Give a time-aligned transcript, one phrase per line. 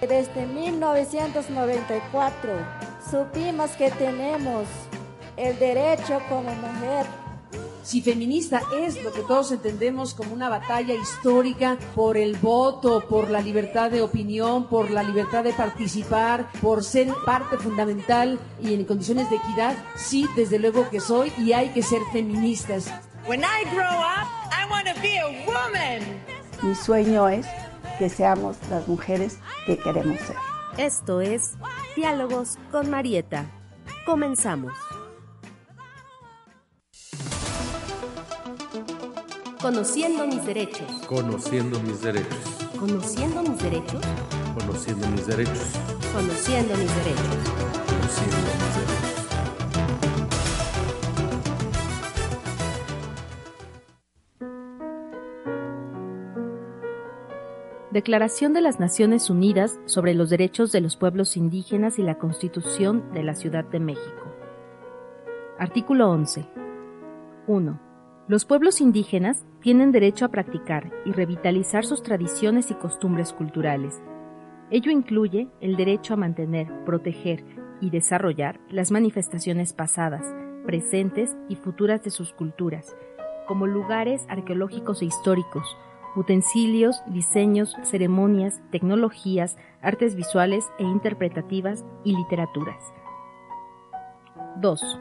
[0.00, 2.52] Desde 1994
[3.10, 4.66] supimos que tenemos
[5.36, 7.04] el derecho como mujer.
[7.82, 13.28] Si feminista es lo que todos entendemos como una batalla histórica por el voto, por
[13.30, 18.86] la libertad de opinión, por la libertad de participar, por ser parte fundamental y en
[18.86, 22.90] condiciones de equidad, sí, desde luego que soy y hay que ser feministas.
[23.26, 26.00] When I grow up, I want to be a woman.
[26.62, 27.46] Mi sueño es
[28.00, 29.36] que seamos las mujeres
[29.66, 30.36] que queremos ser.
[30.78, 31.52] Esto es
[31.94, 33.44] Diálogos con Marieta.
[34.06, 34.72] Comenzamos.
[39.60, 40.90] Conociendo mis derechos.
[41.06, 42.38] Conociendo mis derechos.
[42.78, 44.00] Conociendo mis derechos.
[44.54, 45.58] Conociendo mis derechos.
[46.14, 47.26] Conociendo mis derechos.
[47.86, 48.99] Conociendo mis derechos.
[57.90, 63.12] Declaración de las Naciones Unidas sobre los Derechos de los Pueblos Indígenas y la Constitución
[63.12, 64.32] de la Ciudad de México.
[65.58, 66.46] Artículo 11.
[67.48, 67.80] 1.
[68.28, 74.00] Los pueblos indígenas tienen derecho a practicar y revitalizar sus tradiciones y costumbres culturales.
[74.70, 77.44] Ello incluye el derecho a mantener, proteger
[77.80, 80.24] y desarrollar las manifestaciones pasadas,
[80.64, 82.94] presentes y futuras de sus culturas,
[83.48, 85.76] como lugares arqueológicos e históricos,
[86.16, 92.92] utensilios, diseños, ceremonias, tecnologías, artes visuales e interpretativas y literaturas.
[94.60, 95.00] 2.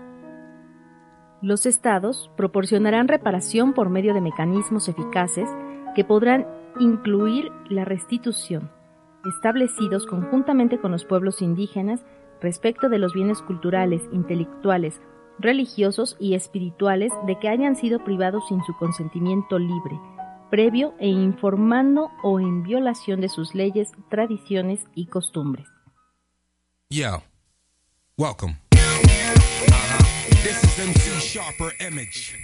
[1.42, 5.50] Los estados proporcionarán reparación por medio de mecanismos eficaces
[5.96, 6.46] que podrán
[6.80, 8.72] incluir la restitución,
[9.26, 12.06] establecidos conjuntamente con los pueblos indígenas
[12.42, 15.02] respecto de los bienes culturales, intelectuales,
[15.40, 19.98] religiosos y espirituales de que hayan sido privados sin su consentimiento libre,
[20.50, 25.68] previo e informando o en violación de sus leyes, tradiciones y costumbres.
[26.90, 27.22] Yo,
[28.18, 28.58] welcome.
[30.44, 32.36] This is MC Sharper Image.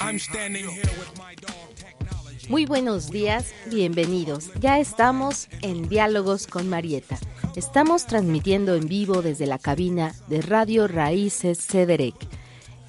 [0.00, 2.48] I'm standing here with my dog technology.
[2.48, 4.50] Muy buenos días, bienvenidos.
[4.60, 7.18] Ya estamos en Diálogos con Marieta.
[7.56, 12.14] Estamos transmitiendo en vivo desde la cabina de Radio Raíces Cederec.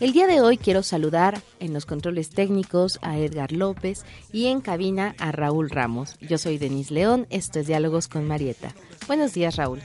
[0.01, 4.03] El día de hoy quiero saludar en los controles técnicos a Edgar López
[4.33, 6.17] y en cabina a Raúl Ramos.
[6.19, 8.73] Yo soy Denise León, esto es Diálogos con Marieta.
[9.05, 9.79] Buenos días, Raúl.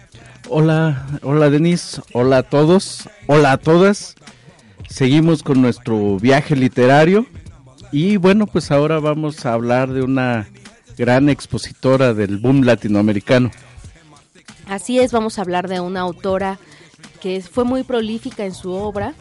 [0.49, 4.15] Hola, hola Denise, hola a todos, hola a todas.
[4.89, 7.27] Seguimos con nuestro viaje literario
[7.93, 10.49] y bueno, pues ahora vamos a hablar de una
[10.97, 13.51] gran expositora del boom latinoamericano.
[14.67, 16.59] Así es, vamos a hablar de una autora
[17.21, 19.15] que fue muy prolífica en su obra,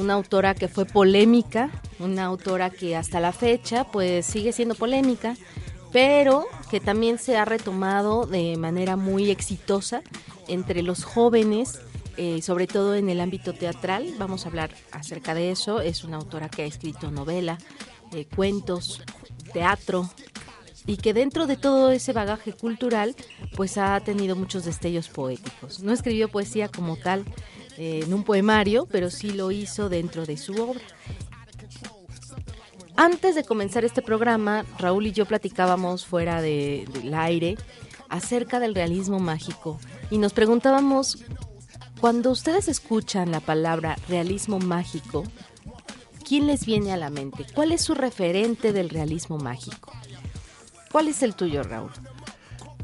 [0.00, 5.36] una autora que fue polémica, una autora que hasta la fecha pues sigue siendo polémica,
[5.92, 10.02] pero que también se ha retomado de manera muy exitosa
[10.48, 11.80] entre los jóvenes,
[12.16, 14.14] eh, sobre todo en el ámbito teatral.
[14.18, 15.80] Vamos a hablar acerca de eso.
[15.80, 17.58] Es una autora que ha escrito novela,
[18.12, 19.02] eh, cuentos,
[19.52, 20.08] teatro,
[20.86, 23.14] y que dentro de todo ese bagaje cultural,
[23.54, 25.80] pues ha tenido muchos destellos poéticos.
[25.80, 27.24] No escribió poesía como tal
[27.80, 30.80] eh, en un poemario, pero sí lo hizo dentro de su obra.
[32.96, 37.56] Antes de comenzar este programa, Raúl y yo platicábamos fuera de- del aire
[38.08, 39.78] acerca del realismo mágico
[40.10, 41.18] y nos preguntábamos,
[42.00, 45.24] cuando ustedes escuchan la palabra realismo mágico,
[46.26, 47.46] ¿quién les viene a la mente?
[47.54, 49.92] ¿Cuál es su referente del realismo mágico?
[50.92, 51.90] ¿Cuál es el tuyo, Raúl?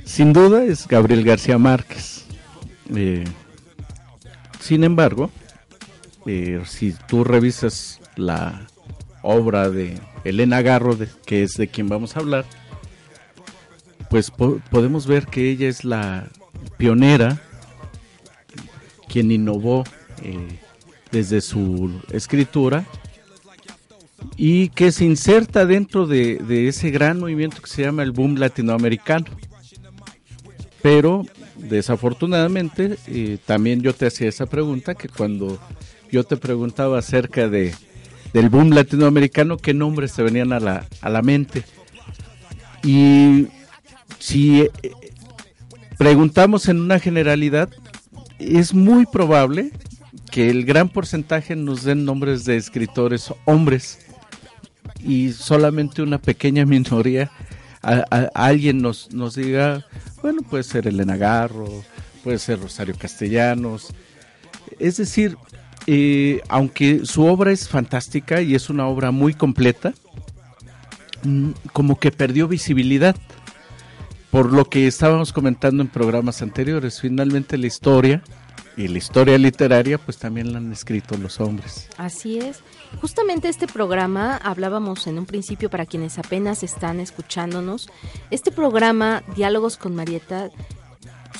[0.05, 2.25] Sin duda es Gabriel García Márquez.
[2.95, 3.25] Eh,
[4.67, 5.31] sin embargo,
[6.27, 8.67] eh, si tú revisas la
[9.23, 12.45] obra de Elena Garro, que es de quien vamos a hablar,
[14.11, 16.29] pues po- podemos ver que ella es la
[16.79, 17.41] pionera,
[19.09, 19.85] quien innovó
[20.23, 20.59] eh,
[21.13, 22.85] desde su escritura
[24.37, 28.37] y que se inserta dentro de, de ese gran movimiento que se llama el boom
[28.37, 29.27] latinoamericano.
[30.83, 31.25] Pero
[31.59, 35.59] desafortunadamente, eh, también yo te hacía esa pregunta, que cuando
[36.11, 37.75] yo te preguntaba acerca de,
[38.33, 41.65] del boom latinoamericano, ¿qué nombres te venían a la, a la mente?
[42.83, 43.49] Y
[44.19, 44.71] si eh,
[45.99, 47.69] preguntamos en una generalidad,
[48.39, 49.73] es muy probable
[50.31, 54.07] que el gran porcentaje nos den nombres de escritores hombres
[55.03, 57.31] y solamente una pequeña minoría
[57.83, 59.85] a, alguien nos, nos diga,
[60.23, 61.85] bueno, puede ser Elena Garro,
[62.25, 63.93] puede ser Rosario Castellanos.
[64.79, 65.37] Es decir,
[65.87, 69.95] eh, aunque su obra es fantástica y es una obra muy completa,
[71.23, 73.17] mm, como que perdió visibilidad
[74.31, 77.01] por lo que estábamos comentando en programas anteriores.
[77.01, 78.23] Finalmente la historia
[78.77, 81.89] y la historia literaria pues también la han escrito los hombres.
[81.97, 82.61] Así es.
[83.01, 87.89] Justamente este programa, hablábamos en un principio para quienes apenas están escuchándonos,
[88.31, 90.51] este programa, Diálogos con Marieta,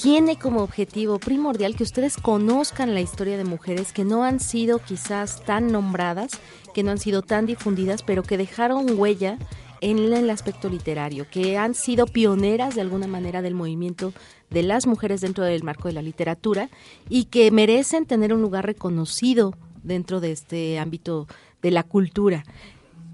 [0.01, 4.79] tiene como objetivo primordial que ustedes conozcan la historia de mujeres que no han sido
[4.79, 6.33] quizás tan nombradas,
[6.75, 9.39] que no han sido tan difundidas, pero que dejaron huella
[9.81, 14.13] en el aspecto literario, que han sido pioneras de alguna manera del movimiento
[14.51, 16.69] de las mujeres dentro del marco de la literatura
[17.09, 21.27] y que merecen tener un lugar reconocido dentro de este ámbito
[21.63, 22.45] de la cultura.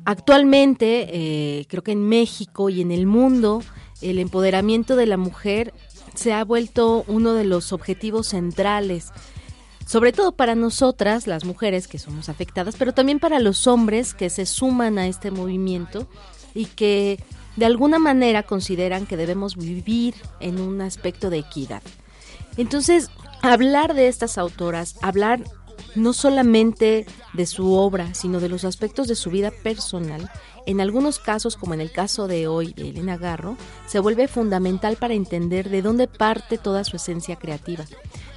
[0.05, 3.62] Actualmente, eh, creo que en México y en el mundo,
[4.00, 5.73] el empoderamiento de la mujer
[6.15, 9.12] se ha vuelto uno de los objetivos centrales,
[9.87, 14.31] sobre todo para nosotras, las mujeres que somos afectadas, pero también para los hombres que
[14.31, 16.08] se suman a este movimiento
[16.54, 17.19] y que
[17.56, 21.82] de alguna manera consideran que debemos vivir en un aspecto de equidad.
[22.56, 23.10] Entonces,
[23.43, 25.43] hablar de estas autoras, hablar
[25.94, 30.31] no solamente de su obra, sino de los aspectos de su vida personal,
[30.64, 33.56] en algunos casos, como en el caso de hoy de Elena Garro,
[33.87, 37.84] se vuelve fundamental para entender de dónde parte toda su esencia creativa.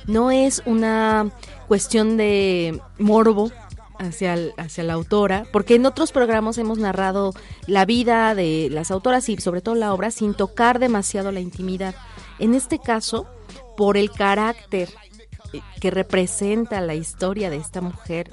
[0.07, 1.31] No es una
[1.67, 3.51] cuestión de morbo
[3.99, 7.33] hacia, el- hacia la autora, porque en otros programas hemos narrado
[7.67, 11.95] la vida de las autoras y sobre todo la obra sin tocar demasiado la intimidad.
[12.39, 13.25] En este caso,
[13.77, 14.89] por el carácter
[15.53, 18.31] eh, que representa la historia de esta mujer,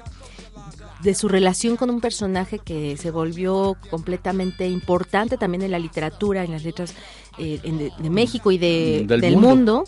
[1.01, 6.43] de su relación con un personaje que se volvió completamente importante también en la literatura,
[6.45, 6.93] en las letras
[7.37, 9.49] eh, en- de, de México y de, Del del, mundo.
[9.49, 9.83] mundo.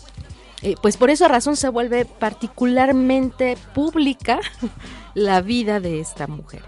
[0.66, 4.40] Eh, pues por esa razón se vuelve particularmente pública
[5.14, 6.62] la vida de esta mujer.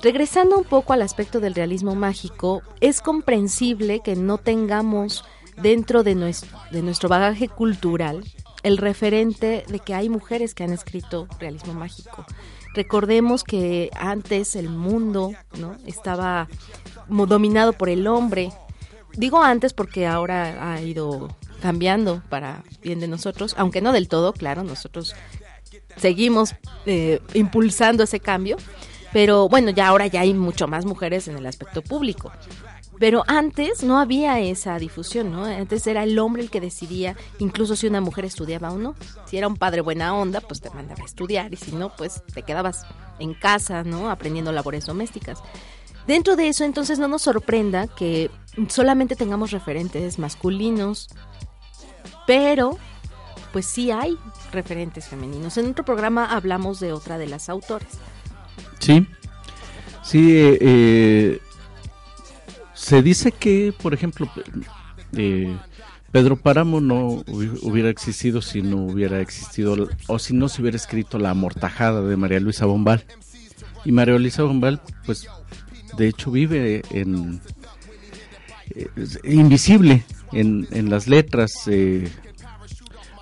[0.00, 5.24] Regresando un poco al aspecto del realismo mágico, es comprensible que no tengamos
[5.60, 8.22] dentro de nuestro, de nuestro bagaje cultural
[8.62, 12.24] el referente de que hay mujeres que han escrito realismo mágico.
[12.74, 15.74] Recordemos que antes el mundo ¿no?
[15.84, 16.46] estaba
[17.08, 18.52] dominado por el hombre.
[19.14, 21.28] Digo antes porque ahora ha ido
[21.60, 25.14] cambiando para bien de nosotros, aunque no del todo, claro, nosotros
[25.96, 26.54] seguimos
[26.86, 28.56] eh, impulsando ese cambio,
[29.12, 32.32] pero bueno, ya ahora ya hay mucho más mujeres en el aspecto público.
[32.98, 35.46] Pero antes no había esa difusión, ¿no?
[35.46, 38.94] Antes era el hombre el que decidía, incluso si una mujer estudiaba o no.
[39.24, 42.22] Si era un padre buena onda, pues te mandaba a estudiar y si no, pues
[42.34, 42.84] te quedabas
[43.18, 44.10] en casa, ¿no?
[44.10, 45.38] Aprendiendo labores domésticas.
[46.06, 48.30] Dentro de eso, entonces, no nos sorprenda que
[48.68, 51.08] solamente tengamos referentes masculinos,
[52.30, 52.78] pero
[53.52, 54.16] pues sí hay
[54.52, 55.56] referentes femeninos.
[55.58, 57.88] En otro programa hablamos de otra de las autoras.
[58.78, 59.04] Sí,
[60.04, 61.40] sí, eh,
[62.72, 64.30] se dice que, por ejemplo,
[65.16, 65.56] eh,
[66.12, 70.76] Pedro Páramo no hubi- hubiera existido si no hubiera existido, o si no se hubiera
[70.76, 73.04] escrito La Amortajada de María Luisa Bombal.
[73.84, 75.26] Y María Luisa Bombal, pues,
[75.96, 77.40] de hecho vive en...
[78.74, 78.88] eh,
[79.24, 82.10] invisible en, en las letras, eh,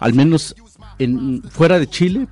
[0.01, 0.55] al menos
[0.99, 2.29] en, fuera de Chile,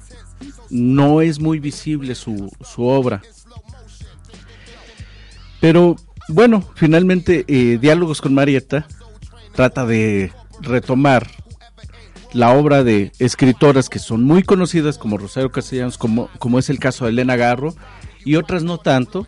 [0.70, 3.22] no es muy visible su, su obra.
[5.60, 5.96] Pero
[6.28, 8.86] bueno, finalmente eh, Diálogos con Marieta
[9.54, 11.30] trata de retomar
[12.32, 16.78] la obra de escritoras que son muy conocidas como Rosario Castellanos, como, como es el
[16.78, 17.74] caso de Elena Garro,
[18.24, 19.26] y otras no tanto,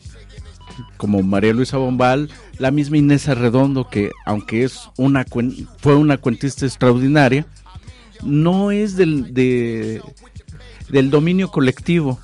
[0.97, 5.25] como María Luisa Bombal, la misma Inés Arredondo, que aunque es una
[5.79, 7.47] fue una cuentista extraordinaria,
[8.23, 10.03] no es del, de,
[10.89, 12.19] del dominio colectivo.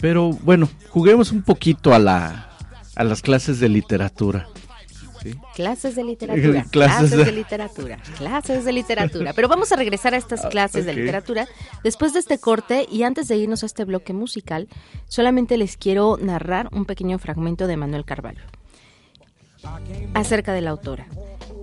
[0.00, 2.50] Pero bueno, juguemos un poquito a, la,
[2.94, 4.48] a las clases de literatura.
[5.22, 5.34] ¿Sí?
[5.54, 9.32] Clases de literatura, Clases clases, de- literatura, clases de literatura.
[9.32, 10.86] Pero vamos a regresar a estas clases ok.
[10.86, 11.48] de literatura
[11.84, 14.68] después de este corte y antes de irnos a este bloque musical,
[15.06, 18.42] solamente les quiero narrar un pequeño fragmento de Manuel Carvalho
[20.14, 21.06] acerca de la autora.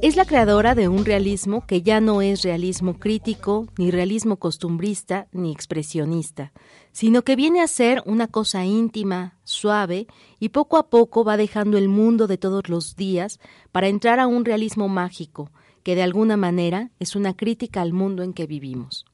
[0.01, 5.27] Es la creadora de un realismo que ya no es realismo crítico, ni realismo costumbrista,
[5.31, 6.51] ni expresionista,
[6.95, 10.07] sino que viene a ser una cosa íntima, suave,
[10.39, 13.41] y poco a poco va dejando el mundo de todos los días
[13.73, 15.51] para entrar a un realismo mágico,
[15.83, 19.05] que de alguna manera es una crítica al mundo en que vivimos.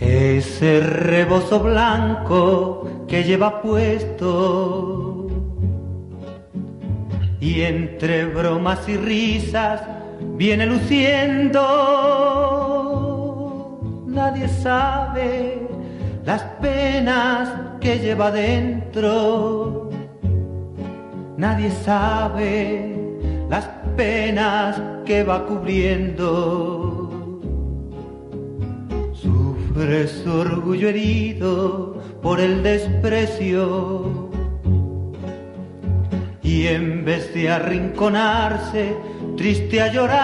[0.00, 5.28] Ese rebozo blanco que lleva puesto
[7.40, 9.95] y entre bromas y risas
[10.36, 11.62] viene luciendo.
[14.06, 15.66] Nadie sabe
[16.24, 17.48] las penas
[17.80, 19.90] que lleva dentro.
[21.36, 22.96] Nadie sabe
[23.48, 27.10] las penas que va cubriendo.
[29.12, 34.30] Sufre su orgullo herido por el desprecio.
[36.42, 38.96] Y en vez de arrinconarse,
[39.36, 40.16] triste a llorar,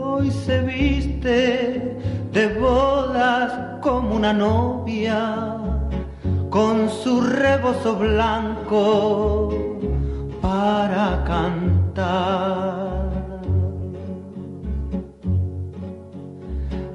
[0.00, 1.98] hoy se viste
[2.32, 5.58] de bodas como una novia,
[6.48, 9.48] con su rebozo blanco
[10.40, 12.86] para cantar.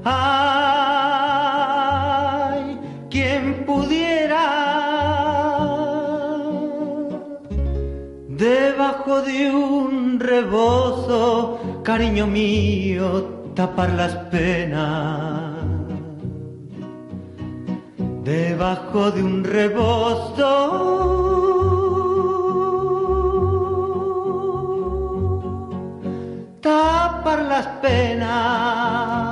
[0.04, 0.92] Ay,
[3.10, 4.62] quien pudiera
[9.12, 15.58] debajo de un rebozo, cariño mío, tapar las penas.
[18.24, 20.48] Debajo de un rebozo,
[26.62, 29.31] tapar las penas.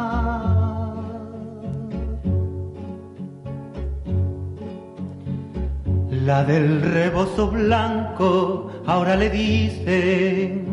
[6.30, 10.64] La del rebozo blanco ahora le dicen,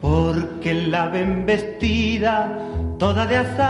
[0.00, 2.56] porque la ven vestida
[3.00, 3.66] toda de azar.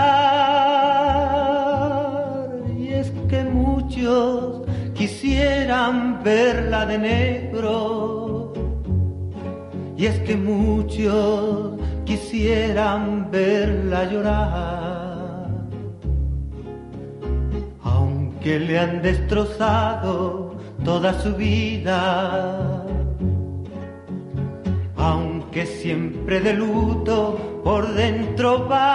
[2.79, 4.61] Y es que muchos
[4.93, 8.53] quisieran verla de negro.
[9.97, 14.76] Y es que muchos quisieran verla llorar.
[18.47, 22.87] Que le han destrozado toda su vida.
[24.97, 28.87] Aunque siempre de luto por dentro va,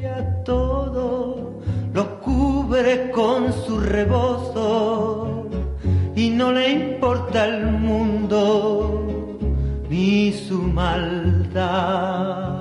[0.00, 1.58] y a todo
[1.92, 5.48] lo cubre con su rebozo
[6.14, 9.08] y no le importa el mundo
[9.90, 12.55] ni su maldad.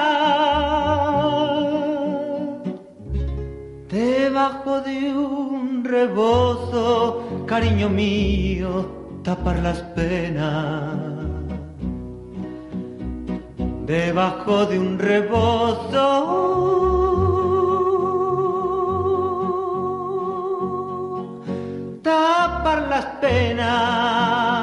[3.88, 8.70] debajo de un rebozo, cariño mío,
[9.22, 10.94] tapar las penas.
[13.86, 16.06] Debajo de un rebozo,
[22.02, 24.61] tapar las penas.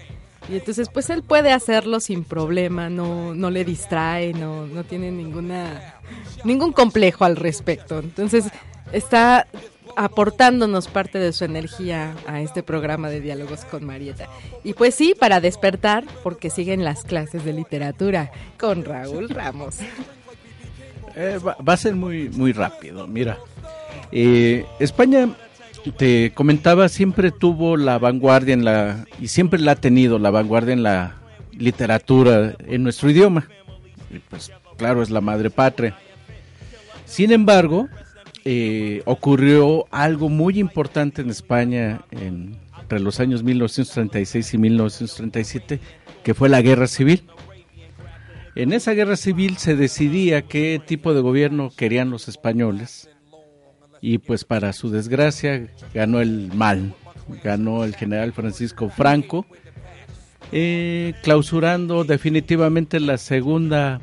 [0.49, 5.11] Y entonces, pues él puede hacerlo sin problema, no, no le distrae, no, no tiene
[5.11, 5.95] ninguna,
[6.45, 7.99] ningún complejo al respecto.
[7.99, 8.47] Entonces,
[8.93, 9.47] está
[9.97, 14.29] aportándonos parte de su energía a este programa de diálogos con Marieta.
[14.63, 19.77] Y pues sí, para despertar, porque siguen las clases de literatura con Raúl Ramos.
[21.17, 23.07] Eh, va, va a ser muy, muy rápido.
[23.07, 23.39] Mira,
[24.11, 25.29] eh, España,
[25.93, 30.73] te comentaba, siempre tuvo la vanguardia en la, y siempre la ha tenido la vanguardia
[30.73, 31.17] en la
[31.53, 33.49] literatura en nuestro idioma.
[34.11, 35.97] Y pues claro, es la madre patria.
[37.05, 37.88] Sin embargo,
[38.45, 45.81] eh, ocurrió algo muy importante en España entre los años 1936 y 1937,
[46.23, 47.25] que fue la guerra civil.
[48.55, 53.11] En esa guerra civil se decidía qué tipo de gobierno querían los españoles
[54.07, 56.93] y pues para su desgracia ganó el mal,
[57.43, 59.47] ganó el general Francisco Franco,
[60.53, 64.03] eh, clausurando definitivamente la segunda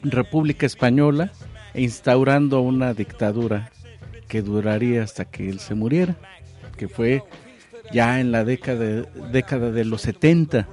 [0.00, 1.32] República Española
[1.74, 3.70] e instaurando una dictadura
[4.26, 6.16] que duraría hasta que él se muriera,
[6.78, 7.22] que fue
[7.92, 10.66] ya en la década, década de los 70.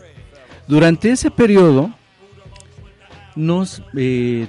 [0.69, 1.93] Durante ese periodo,
[3.35, 4.47] nos eh,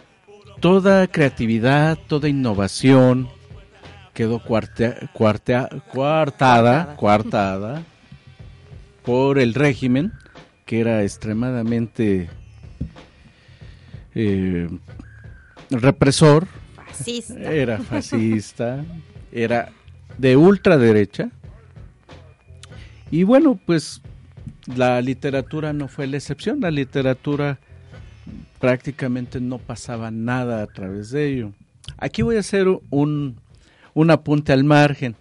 [0.60, 3.36] toda creatividad, toda innovación
[4.18, 7.84] quedó cuartea, cuartea, coartada, coartada
[9.04, 10.12] por el régimen
[10.66, 12.28] que era extremadamente
[14.16, 14.68] eh,
[15.70, 16.48] represor,
[16.88, 17.52] Fascista.
[17.52, 18.84] era fascista,
[19.30, 19.70] era
[20.16, 21.30] de ultraderecha.
[23.12, 24.02] Y bueno, pues
[24.66, 27.60] la literatura no fue la excepción, la literatura
[28.58, 31.52] prácticamente no pasaba nada a través de ello.
[31.98, 33.36] Aquí voy a hacer un,
[33.98, 35.16] un apunte al margen.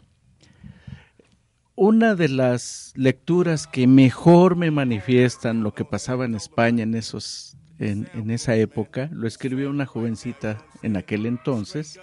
[1.73, 7.57] Una de las lecturas que mejor me manifiestan lo que pasaba en España en esos
[7.79, 11.99] en, esa época lo escribió una jovencita en aquel entonces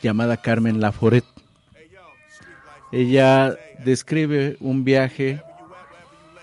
[0.00, 1.24] llamada Carmen Laforet.
[2.92, 5.42] Ella describe un viaje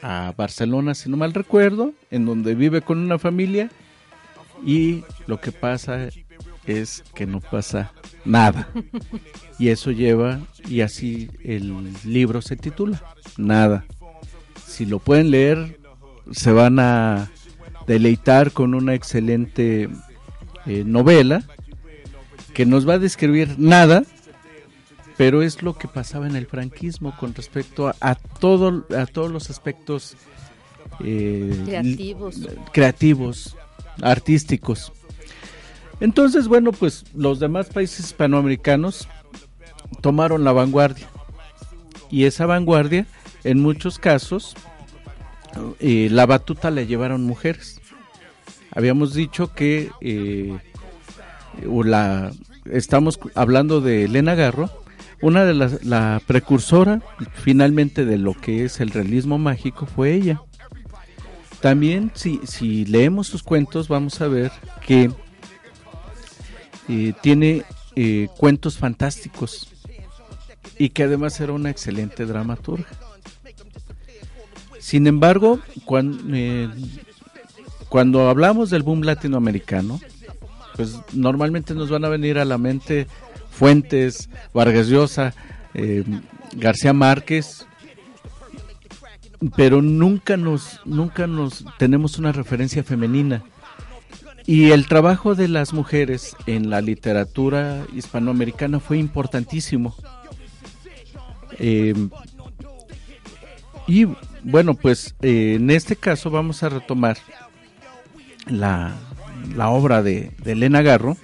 [0.02, 3.70] a Barcelona, si no mal recuerdo, en donde vive con una familia
[4.66, 6.10] y lo que pasa
[6.70, 7.92] es que no pasa
[8.26, 8.70] nada.
[9.58, 13.04] Y eso lleva, y así el libro se titula,
[13.38, 13.86] Nada.
[14.66, 15.80] Si lo pueden leer,
[16.32, 17.30] se van a
[17.88, 19.90] deleitar con una excelente
[20.66, 21.44] eh, novela
[22.54, 24.04] que nos va a describir nada,
[25.18, 29.32] pero es lo que pasaba en el franquismo con respecto a, a todo, a todos
[29.32, 30.16] los aspectos
[31.04, 32.38] eh, Creativos.
[32.72, 33.58] creativos,
[34.02, 34.92] artísticos.
[36.00, 39.08] Entonces, bueno, pues los demás países hispanoamericanos
[40.02, 41.08] tomaron la vanguardia.
[42.10, 43.06] Y esa vanguardia,
[43.44, 44.56] en muchos casos,
[45.80, 47.82] eh, la batuta la llevaron mujeres.
[48.72, 50.58] Habíamos dicho que eh,
[51.84, 52.32] la
[52.66, 54.70] estamos hablando de Elena Garro,
[55.22, 57.02] una de las la precursora
[57.34, 60.42] finalmente de lo que es el realismo mágico fue ella.
[61.62, 64.52] También si, si leemos sus cuentos vamos a ver
[64.86, 65.12] que
[66.90, 67.64] eh, tiene
[67.96, 69.68] eh, cuentos fantásticos
[70.78, 72.88] y que además era una excelente dramaturga.
[74.80, 76.70] Sin embargo, cuando, eh,
[77.90, 80.00] cuando hablamos del boom latinoamericano,
[80.76, 83.08] pues normalmente nos van a venir a la mente
[83.52, 85.34] Fuentes, Vargas Llosa,
[85.74, 86.06] eh,
[86.54, 87.68] García Márquez,
[89.58, 93.44] pero nunca nos, nunca nos tenemos una referencia femenina.
[94.50, 99.96] Y el trabajo de las mujeres en la literatura hispanoamericana fue importantísimo.
[101.60, 101.94] Eh,
[103.86, 104.08] y
[104.42, 107.20] bueno, pues eh, en este caso vamos a retomar
[108.48, 108.96] la,
[109.56, 111.16] la obra de, Elena Garro.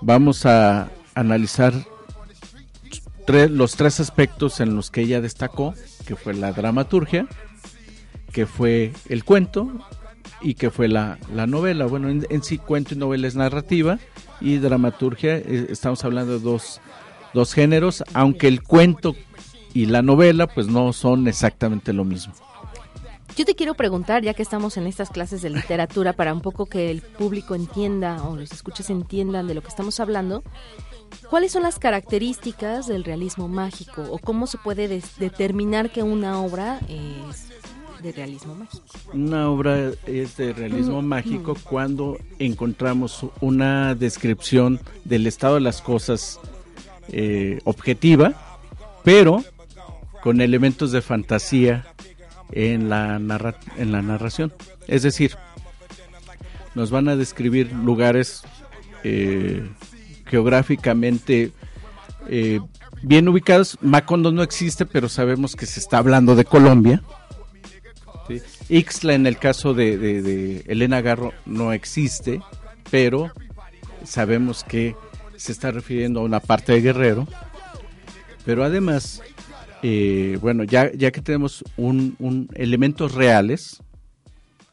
[0.00, 1.74] Vamos a analizar
[3.28, 5.74] los tres aspectos en los que ella destacó,
[6.06, 7.26] que fue la dramaturgia,
[8.32, 9.70] que fue el cuento
[10.42, 11.86] y que fue la, la novela.
[11.86, 13.98] Bueno, en, en sí cuento y novela es narrativa
[14.40, 16.80] y dramaturgia, eh, estamos hablando de dos,
[17.32, 19.14] dos géneros, aunque el cuento
[19.72, 22.34] y la novela pues no son exactamente lo mismo.
[23.34, 26.66] Yo te quiero preguntar, ya que estamos en estas clases de literatura, para un poco
[26.66, 30.42] que el público entienda o los escuches entiendan de lo que estamos hablando,
[31.30, 36.80] ¿cuáles son las características del realismo mágico o cómo se puede determinar que una obra
[36.88, 37.51] es
[38.02, 38.84] de realismo mágico?
[39.12, 46.40] Una obra es de realismo mágico cuando encontramos una descripción del estado de las cosas
[47.08, 48.34] eh, objetiva,
[49.04, 49.44] pero
[50.22, 51.86] con elementos de fantasía
[52.52, 54.52] en la, narra- en la narración.
[54.86, 55.36] Es decir,
[56.74, 58.42] nos van a describir lugares
[59.04, 59.68] eh,
[60.26, 61.52] geográficamente
[62.28, 62.60] eh,
[63.02, 63.78] bien ubicados.
[63.80, 67.02] Macondo no existe, pero sabemos que se está hablando de Colombia.
[68.28, 68.40] ¿Sí?
[68.68, 72.40] Ixtla en el caso de, de- de Elena Garro no existe,
[72.90, 73.30] pero
[74.04, 74.94] sabemos que
[75.36, 77.26] se está refiriendo a una parte de Guerrero.
[78.44, 79.22] Pero además,
[79.82, 83.80] eh, bueno, ya, ya que tenemos un, un elementos reales,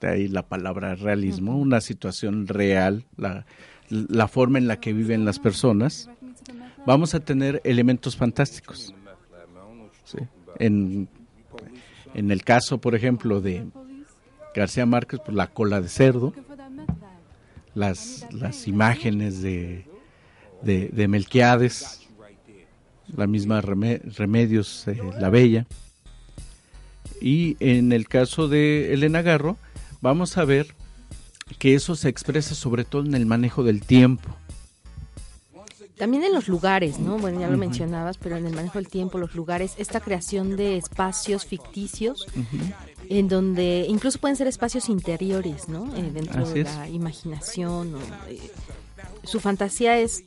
[0.01, 3.45] de ahí la palabra realismo, una situación real, la,
[3.89, 6.09] la forma en la que viven las personas,
[6.85, 8.93] vamos a tener elementos fantásticos.
[10.05, 10.17] Sí.
[10.57, 11.07] En,
[12.13, 13.65] en el caso, por ejemplo, de
[14.56, 16.34] García Márquez, pues la cola de cerdo,
[17.76, 19.86] las, las imágenes de,
[20.62, 22.08] de, de Melquiades,
[23.15, 25.65] la misma Reme- Remedios, eh, la Bella.
[27.22, 29.58] Y en el caso de Elena Garro,
[30.02, 30.76] vamos a ver
[31.58, 34.30] que eso se expresa sobre todo en el manejo del tiempo.
[35.99, 37.17] También en los lugares, ¿no?
[37.19, 40.77] Bueno, ya lo mencionabas, pero en el manejo del tiempo, los lugares, esta creación de
[40.77, 42.25] espacios ficticios,
[43.09, 45.93] en donde incluso pueden ser espacios interiores, ¿no?
[45.97, 46.73] Eh, dentro Así de es.
[46.73, 47.95] la imaginación.
[47.95, 48.39] o, eh,
[49.25, 50.23] su fantasía es,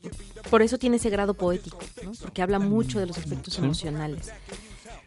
[0.51, 2.13] por eso tiene ese grado poético, ¿no?
[2.21, 3.61] Porque habla mucho de los aspectos Sí.
[3.63, 4.29] emocionales.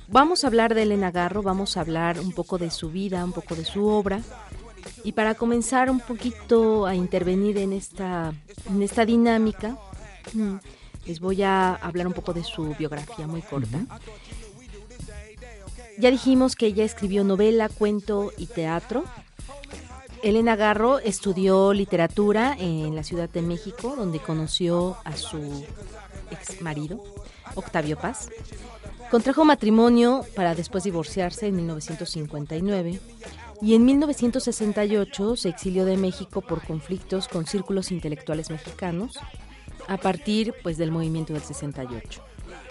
[0.07, 3.33] Vamos a hablar de Elena Garro, vamos a hablar un poco de su vida, un
[3.33, 4.19] poco de su obra.
[5.03, 8.33] Y para comenzar un poquito a intervenir en esta,
[8.69, 9.77] en esta dinámica,
[10.33, 10.55] mm,
[11.05, 13.85] les voy a hablar un poco de su biografía muy corta.
[15.97, 19.05] Ya dijimos que ella escribió novela, cuento y teatro.
[20.23, 25.63] Elena Garro estudió literatura en la Ciudad de México, donde conoció a su
[26.31, 27.03] ex marido,
[27.53, 28.29] Octavio Paz.
[29.11, 32.99] Contrajo matrimonio para después divorciarse en 1959
[33.61, 39.19] y en 1968 se exilió de México por conflictos con círculos intelectuales mexicanos
[39.87, 42.21] a partir pues del movimiento del 68.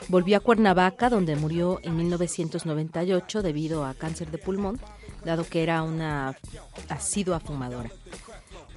[0.08, 4.80] Volvió a Cuernavaca donde murió en 1998 debido a cáncer de pulmón,
[5.24, 6.36] dado que era una
[6.88, 7.90] asidua fumadora.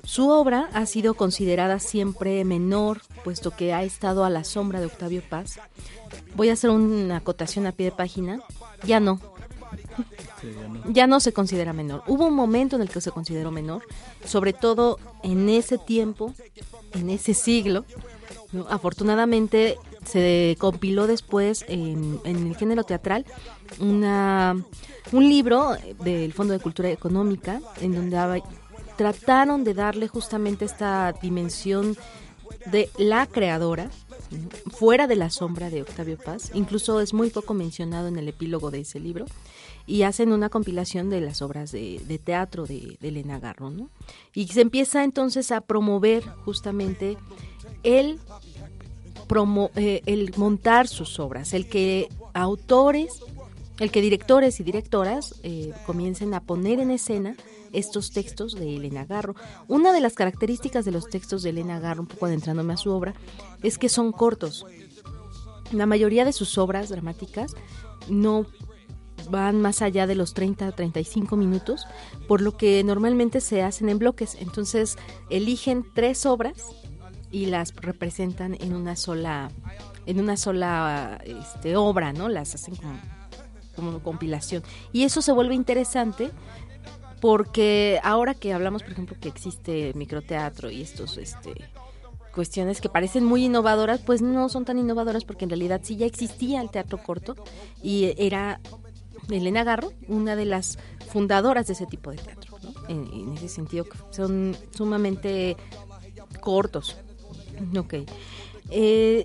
[0.04, 4.86] Su obra ha sido considerada siempre menor, puesto que ha estado a la sombra de
[4.86, 5.60] Octavio Paz.
[6.34, 8.40] Voy a hacer una acotación a pie de página.
[8.86, 9.20] Ya no.
[10.88, 12.04] Ya no se considera menor.
[12.08, 13.84] Hubo un momento en el que se consideró menor,
[14.24, 16.34] sobre todo en ese tiempo,
[16.94, 17.84] en ese siglo.
[18.70, 23.26] Afortunadamente se compiló después en, el género teatral
[23.80, 24.56] una,
[25.12, 28.42] un libro del Fondo de Cultura Económica en donde
[28.98, 31.96] trataron de darle justamente esta dimensión
[32.72, 33.90] de la creadora
[34.72, 36.52] fuera de la sombra de Octavio Paz.
[36.54, 39.26] Incluso es muy poco mencionado en el epílogo de ese libro
[39.86, 43.70] y hacen una compilación de las obras de, teatro de, de Elena Garro.
[43.70, 43.90] ¿no?
[44.34, 47.18] Y se empieza entonces a promover justamente
[47.84, 48.20] el,
[49.28, 53.22] promo, eh, el montar sus obras, el que autores,
[53.80, 57.36] el que directores y directoras eh, comiencen a poner en escena
[57.74, 59.36] estos textos de Elena Garro.
[59.68, 62.92] Una de las características de los textos de Elena Garro, un poco adentrándome a su
[62.92, 63.14] obra,
[63.64, 64.66] es que son cortos.
[65.72, 67.56] La mayoría de sus obras dramáticas
[68.08, 68.46] no
[69.30, 71.86] van más allá de los 30 a 35 minutos,
[72.28, 74.38] por lo que normalmente se hacen en bloques.
[74.40, 74.98] Entonces
[75.30, 76.64] eligen tres obras
[77.32, 79.52] y las representan en una sola
[80.06, 82.30] en una sola este, obra, ¿no?
[82.30, 82.76] Las hacen
[83.76, 84.64] como, compilación.
[84.94, 86.32] Y eso se vuelve interesante
[87.20, 91.54] porque ahora que hablamos, por ejemplo, que existe microteatro y estos este
[92.34, 96.06] cuestiones que parecen muy innovadoras, pues no son tan innovadoras porque en realidad sí ya
[96.06, 97.36] existía el teatro corto
[97.82, 98.62] y era
[99.28, 100.78] Elena Garro, una de las
[101.10, 105.58] fundadoras de ese tipo de teatro, en, en ese sentido son sumamente
[106.40, 106.96] cortos.
[107.78, 107.96] Ok.
[108.72, 109.24] Eh,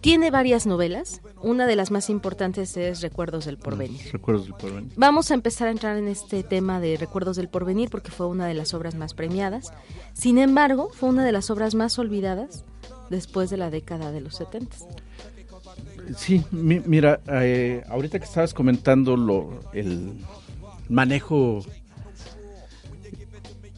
[0.00, 1.20] tiene varias novelas.
[1.42, 4.00] Una de las más importantes es Recuerdos del Porvenir.
[4.12, 4.92] Recuerdos del porvenir.
[4.96, 8.46] Vamos a empezar a entrar en este tema de Recuerdos del Porvenir porque fue una
[8.46, 9.72] de las obras más premiadas.
[10.12, 12.64] Sin embargo, fue una de las obras más olvidadas
[13.10, 14.76] después de la década de los 70.
[16.16, 20.14] Sí, mi- mira, eh, ahorita que estabas comentando lo, el
[20.88, 21.64] manejo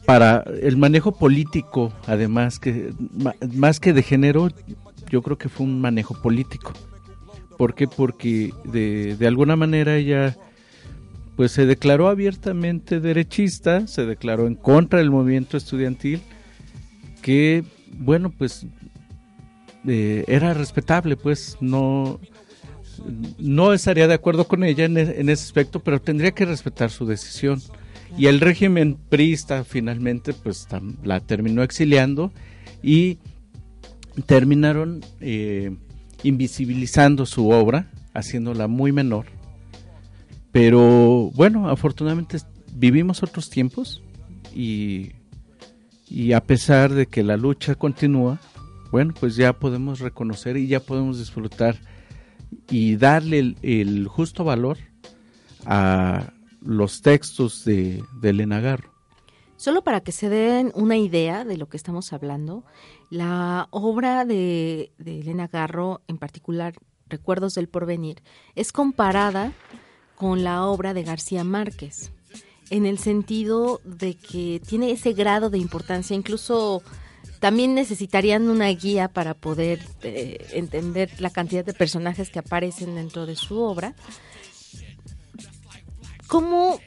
[0.05, 2.93] para el manejo político, además que
[3.53, 4.49] más que de género,
[5.09, 6.73] yo creo que fue un manejo político.
[7.57, 7.87] ¿Por qué?
[7.87, 10.37] Porque de, de alguna manera ella
[11.35, 16.21] pues se declaró abiertamente derechista, se declaró en contra del movimiento estudiantil,
[17.21, 17.63] que
[17.97, 18.65] bueno, pues
[19.87, 22.19] eh, era respetable, pues no,
[23.37, 27.05] no estaría de acuerdo con ella en, en ese aspecto, pero tendría que respetar su
[27.05, 27.61] decisión.
[28.17, 32.31] Y el régimen priista finalmente pues tam- la terminó exiliando
[32.81, 33.17] y
[34.25, 35.75] terminaron eh,
[36.23, 39.25] invisibilizando su obra, haciéndola muy menor.
[40.51, 42.37] Pero bueno, afortunadamente
[42.73, 44.01] vivimos otros tiempos
[44.55, 45.11] y,
[46.09, 48.39] y a pesar de que la lucha continúa,
[48.91, 51.75] bueno, pues ya podemos reconocer y ya podemos disfrutar
[52.69, 54.77] y darle el, el justo valor
[55.65, 56.31] a
[56.65, 58.93] los textos de, Elena Garro.
[59.55, 62.65] Solo para que se den una idea de lo que estamos hablando,
[63.09, 66.73] la obra de, de Elena Garro, en particular
[67.07, 68.21] Recuerdos del Porvenir,
[68.55, 69.53] es comparada
[70.15, 72.11] con la obra de García Márquez,
[72.69, 76.81] en el sentido de que tiene ese grado de importancia, incluso
[77.39, 83.25] también necesitarían una guía para poder eh, entender la cantidad de personajes que aparecen dentro
[83.25, 83.93] de su obra.
[86.27, 86.79] ¿Cómo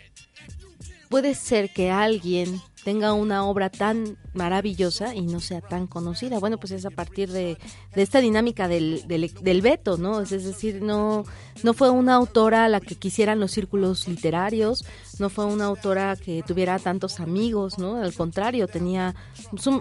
[1.08, 6.38] puede ser que alguien tenga una obra tan maravillosa y no sea tan conocida.
[6.38, 7.58] Bueno, pues es a partir de,
[7.94, 10.20] esta dinámica del, del, veto, ¿no?
[10.22, 11.24] Es, decir, no,
[11.62, 14.86] no fue una autora a la que quisieran los círculos literarios,
[15.18, 17.96] no fue una autora que tuviera tantos amigos, ¿no?
[17.96, 19.14] Al contrario, tenía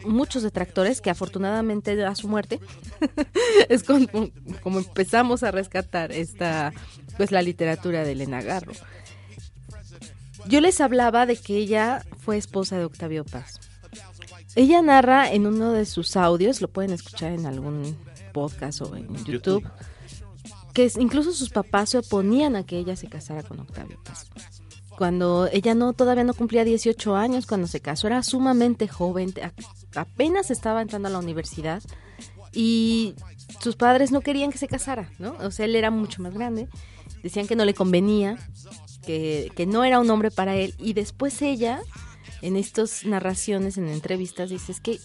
[0.04, 2.60] muchos detractores que afortunadamente a su muerte
[3.70, 4.08] es como,
[4.62, 6.74] como empezamos a rescatar esta,
[7.16, 8.74] pues la literatura de Elena Garro.
[10.48, 13.60] Yo les hablaba de que ella fue esposa de Octavio Paz.
[14.56, 17.98] Ella narra en uno de sus audios, lo pueden escuchar en algún
[18.34, 19.68] podcast o en YouTube,
[20.74, 24.30] que incluso sus papás se oponían a que ella se casara con Octavio Paz.
[24.98, 29.34] Cuando ella no todavía no cumplía 18 años cuando se casó, era sumamente joven,
[29.96, 31.84] apenas estaba entrando a la universidad
[32.52, 33.14] y
[33.60, 35.36] sus padres no querían que se casara, ¿no?
[35.42, 36.68] O sea, él era mucho más grande,
[37.22, 38.38] decían que no le convenía
[39.08, 40.74] que, no era un hombre para él.
[40.78, 41.82] Y después ella,
[42.42, 45.00] en estas narraciones, en entrevistas, dice, es que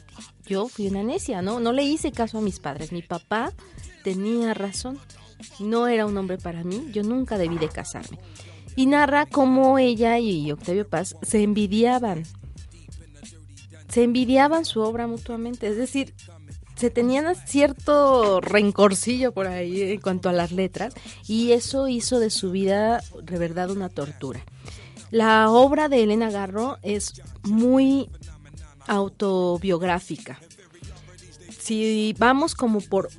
[0.46, 1.60] yo fui una necia, ¿no?
[1.60, 2.92] No le hice caso a mis padres.
[2.92, 3.52] Mi papá
[4.02, 4.98] tenía razón.
[5.58, 6.88] No era un hombre para mí.
[6.92, 8.18] Yo nunca debí de casarme.
[8.74, 12.24] Y narra cómo ella y Octavio Paz se envidiaban.
[13.88, 15.68] Se envidiaban su obra mutuamente.
[15.68, 16.14] Es decir,
[16.82, 20.94] se tenían cierto rencorcillo por ahí en cuanto a las letras
[21.28, 24.44] y eso hizo de su vida de verdad una tortura.
[25.12, 28.10] La obra de Elena Garro es muy
[28.88, 30.40] autobiográfica.
[31.56, 33.10] Si vamos como por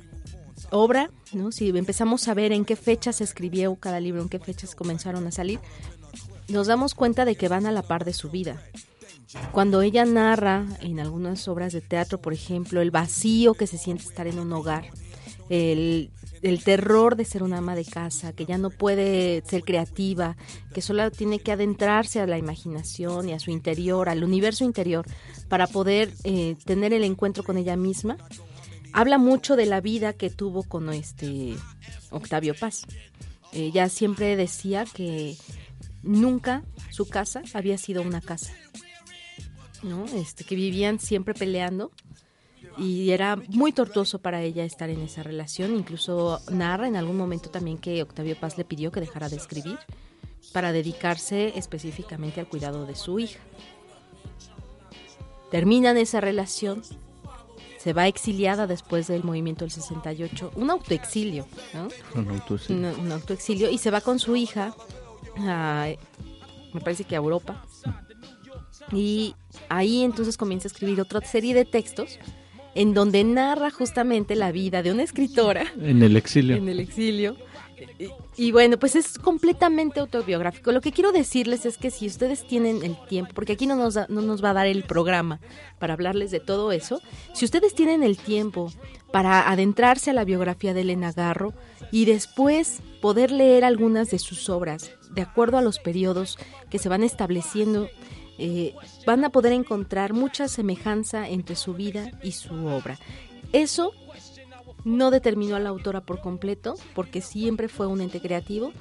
[0.70, 1.50] obra, ¿no?
[1.50, 5.26] si empezamos a ver en qué fechas se escribió cada libro, en qué fechas comenzaron
[5.26, 5.58] a salir,
[6.48, 8.62] nos damos cuenta de que van a la par de su vida.
[9.52, 14.04] Cuando ella narra en algunas obras de teatro, por ejemplo, el vacío que se siente
[14.04, 14.86] estar en un hogar,
[15.48, 16.10] el,
[16.64, 20.36] terror de ser una ama de casa, que ya no puede ser creativa,
[20.72, 25.06] que solo tiene que adentrarse a la imaginación y a su interior, al universo interior,
[25.48, 28.16] para poder eh, tener el encuentro con ella misma,
[28.92, 31.54] habla mucho de la vida que tuvo con este
[32.10, 32.86] Octavio Paz.
[33.52, 35.36] Ella siempre decía que
[36.02, 38.52] nunca su casa había sido una casa,
[39.84, 40.04] ¿no?
[40.06, 41.92] Este, que vivían siempre peleando
[42.76, 45.76] y era muy tortuoso para ella estar en esa relación.
[45.76, 49.78] Incluso narra en algún momento también que Octavio Paz le pidió que dejara de escribir
[50.52, 53.40] para dedicarse específicamente al cuidado de su hija.
[55.50, 56.82] Terminan esa relación,
[57.78, 61.88] se va exiliada después del movimiento del 68, un autoexilio, ¿no?
[62.20, 62.98] Un autoexilio.
[62.98, 64.74] Un, autoexilio y se va con su hija,
[65.38, 65.88] a,
[66.72, 67.64] me parece que a Europa,
[68.92, 69.34] y
[69.68, 72.18] ahí entonces comienza a escribir otra serie de textos
[72.74, 75.64] en donde narra justamente la vida de una escritora.
[75.80, 76.56] En el exilio.
[76.56, 77.36] En el exilio.
[78.36, 80.72] Y, bueno, pues es completamente autobiográfico.
[80.72, 83.96] Lo que quiero decirles es que si ustedes tienen el tiempo, porque aquí no nos,
[84.08, 85.40] no nos va a dar el programa
[85.78, 87.00] para hablarles de todo eso,
[87.32, 88.72] si ustedes tienen el tiempo
[89.12, 91.52] para adentrarse a la biografía de Elena Garro
[91.92, 96.38] y después poder leer algunas de sus obras de acuerdo a los periodos
[96.70, 97.88] que se van estableciendo
[98.38, 98.74] eh,
[99.06, 102.98] van a poder encontrar mucha semejanza entre su vida y su obra.
[103.52, 103.92] Eso
[104.84, 108.72] no determinó a la autora por completo, porque siempre fue un ente creativo,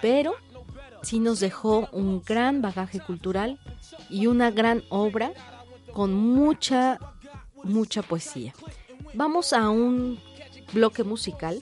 [0.00, 0.34] pero
[1.02, 3.58] sí nos dejó un gran bagaje cultural
[4.08, 5.32] y una gran obra
[5.92, 6.98] con mucha,
[7.64, 8.54] mucha poesía.
[9.14, 10.18] Vamos a un
[10.72, 11.60] bloque musical.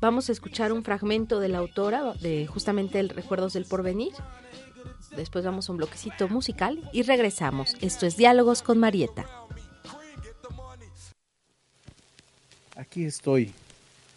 [0.00, 4.12] Vamos a escuchar un fragmento de la autora de justamente el Recuerdos del Porvenir
[5.16, 7.76] Después vamos a un bloquecito musical y regresamos.
[7.80, 9.26] Esto es Diálogos con Marieta.
[12.76, 13.52] Aquí estoy,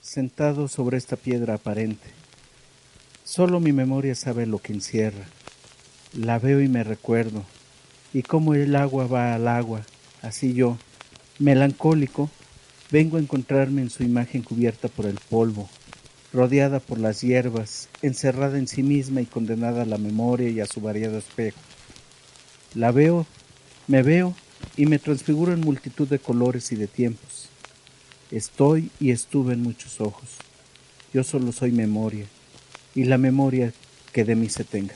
[0.01, 2.08] sentado sobre esta piedra aparente.
[3.25, 5.25] Solo mi memoria sabe lo que encierra.
[6.13, 7.43] La veo y me recuerdo.
[8.13, 9.81] Y como el agua va al agua,
[10.21, 10.77] así yo,
[11.39, 12.29] melancólico,
[12.89, 15.69] vengo a encontrarme en su imagen cubierta por el polvo,
[16.36, 20.65] rodeada por las hierbas, encerrada en sí misma y condenada a la memoria y a
[20.65, 21.58] su variado espejo.
[22.74, 23.26] La veo,
[23.88, 24.36] me veo
[24.76, 27.50] y me transfiguro en multitud de colores y de tiempos.
[28.32, 30.30] Estoy y estuve en muchos ojos.
[31.13, 32.26] Yo solo soy memoria,
[32.93, 33.71] y la memoria
[34.12, 34.95] que de mí se tenga.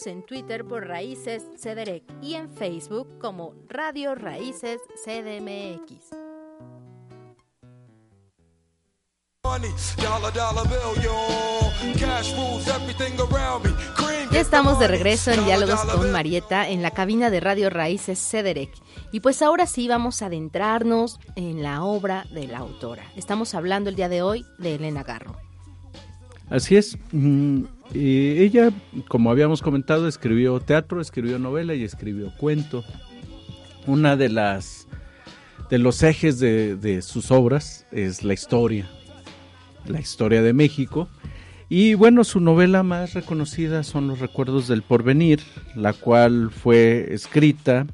[0.00, 6.10] Síguenos en Twitter por Raíces CDREC y en Facebook como Radio Raíces CDMX.
[14.30, 18.70] Ya estamos de regreso en Diálogos con Marieta en la cabina de Radio Raíces Cederec.
[19.12, 23.04] Y pues ahora sí vamos a adentrarnos en la obra de la autora.
[23.16, 25.49] Estamos hablando el día de hoy de Elena Garro.
[26.50, 26.98] Así es.
[27.12, 27.62] Mm,
[27.94, 28.70] eh, ella,
[29.08, 32.84] como habíamos comentado, escribió teatro, escribió novela y escribió cuento.
[33.86, 34.86] Una de las
[35.70, 38.90] de los ejes de, de sus obras es la historia,
[39.86, 41.08] la historia de México.
[41.68, 45.40] Y bueno, su novela más reconocida son Los Recuerdos del Porvenir,
[45.76, 47.86] la cual fue escrita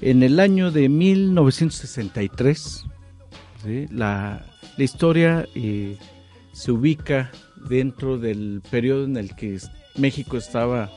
[0.00, 2.86] en el año de 1963.
[3.90, 5.98] La, la, historia eh,
[6.58, 7.30] se ubica
[7.68, 9.58] dentro del periodo en el que
[9.96, 10.90] México estaba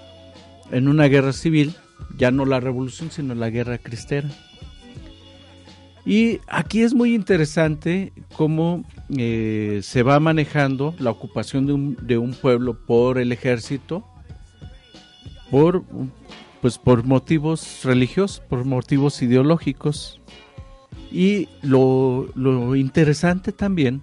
[0.71, 1.75] en una guerra civil,
[2.17, 4.27] ya no la revolución, sino la guerra cristera.
[6.03, 8.85] Y aquí es muy interesante cómo
[9.15, 14.03] eh, se va manejando la ocupación de un, de un, pueblo por el ejército,
[15.51, 15.83] por,
[16.59, 20.21] pues por motivos religiosos, por motivos ideológicos.
[21.11, 24.01] Y lo, lo interesante también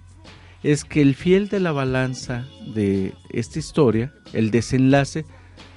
[0.63, 5.25] es que el fiel de la balanza de esta historia, el desenlace,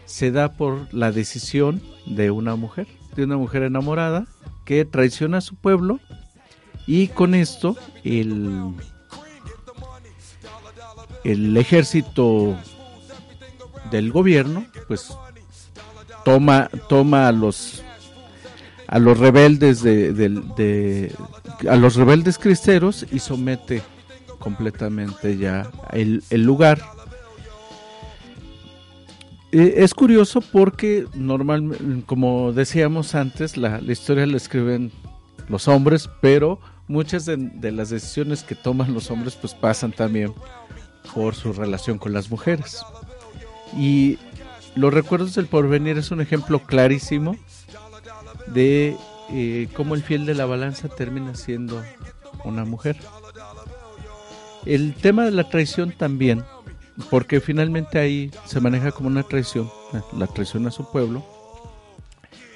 [0.04, 4.26] se da por la decisión de una mujer, de una mujer enamorada
[4.64, 6.00] que traiciona a su pueblo
[6.86, 8.74] y con esto el,
[11.24, 12.56] el ejército
[13.90, 15.14] del gobierno pues
[16.24, 17.82] toma toma a los
[18.86, 21.14] a los rebeldes de, de, de
[21.68, 23.82] a los rebeldes cristeros y somete
[24.42, 26.82] completamente ya el, el lugar
[29.52, 34.90] eh, es curioso porque normalmente, como decíamos antes, la, la, historia la escriben
[35.48, 40.32] los hombres, pero muchas de, las decisiones que toman los hombres pues pasan también
[41.14, 42.82] por su relación con las mujeres.
[43.76, 44.18] Y
[44.74, 47.36] los recuerdos del porvenir es un ejemplo clarísimo
[48.46, 48.96] de
[49.30, 51.82] eh, cómo el fiel de la balanza termina siendo
[52.44, 52.96] una mujer.
[54.64, 56.44] El tema de la traición también
[57.10, 59.70] porque finalmente ahí se maneja como una traición,
[60.16, 61.24] la traición a su pueblo.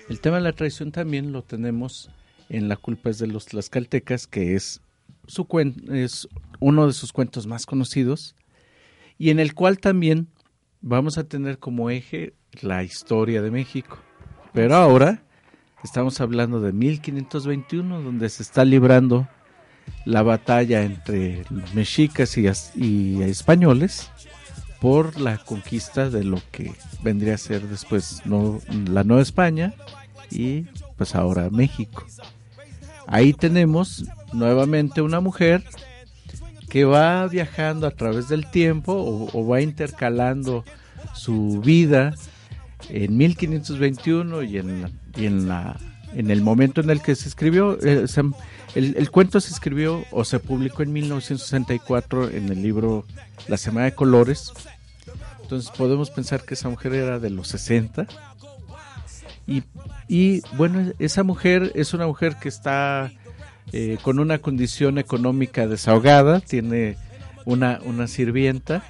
[0.09, 2.11] El tema de la traición también lo tenemos
[2.49, 4.81] en La culpa es de los tlaxcaltecas, que es,
[5.27, 5.47] su
[5.91, 6.29] es
[6.61, 8.37] uno de sus cuentos más conocidos,
[9.19, 10.29] y en el cual también
[10.81, 13.99] vamos a tener como eje la historia de México.
[14.53, 15.25] Pero ahora
[15.83, 19.29] estamos hablando de 1521, donde se está librando
[20.05, 24.11] la batalla entre mexicas y, y españoles
[24.81, 26.73] por la conquista de lo que
[27.03, 29.75] vendría a ser después la Nueva España
[30.31, 30.63] y
[30.97, 32.07] pues ahora México.
[33.07, 35.63] Ahí tenemos nuevamente una mujer
[36.69, 40.65] que va viajando a través del tiempo o, o va intercalando
[41.15, 42.15] su vida
[42.89, 45.77] en 1521 y en, y en, la,
[46.17, 47.79] en el momento en el que se escribió.
[47.83, 48.07] Eh,
[48.75, 53.05] el, el, cuento se escribió o se publicó en 1964 en el libro
[53.49, 54.53] La Semana de Colores.
[55.43, 58.07] Entonces podemos pensar que esa mujer era de los 60.
[59.47, 59.63] Y,
[60.09, 63.13] y bueno, esa mujer es una mujer que está
[63.73, 66.97] eh, con una condición económica desahogada, tiene
[67.45, 68.83] una, una sirvienta,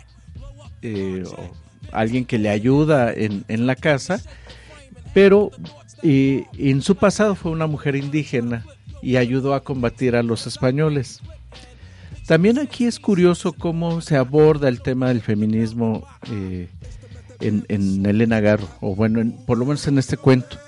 [0.81, 1.25] eh,
[1.91, 4.23] alguien que le ayuda en, en la casa,
[5.13, 5.51] pero
[6.03, 8.65] eh, en su pasado fue una mujer indígena
[9.03, 11.21] y ayudó a combatir a los españoles.
[12.27, 16.69] También aquí es curioso cómo se aborda el tema del feminismo eh,
[17.41, 20.59] en, en, Elena Garro, o bueno, en, por lo menos en este cuento.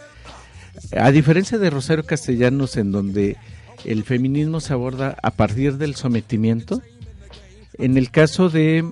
[0.97, 3.37] A diferencia de Rosario Castellanos, en donde
[3.85, 6.81] el feminismo se aborda a partir del sometimiento,
[7.75, 8.89] en el caso de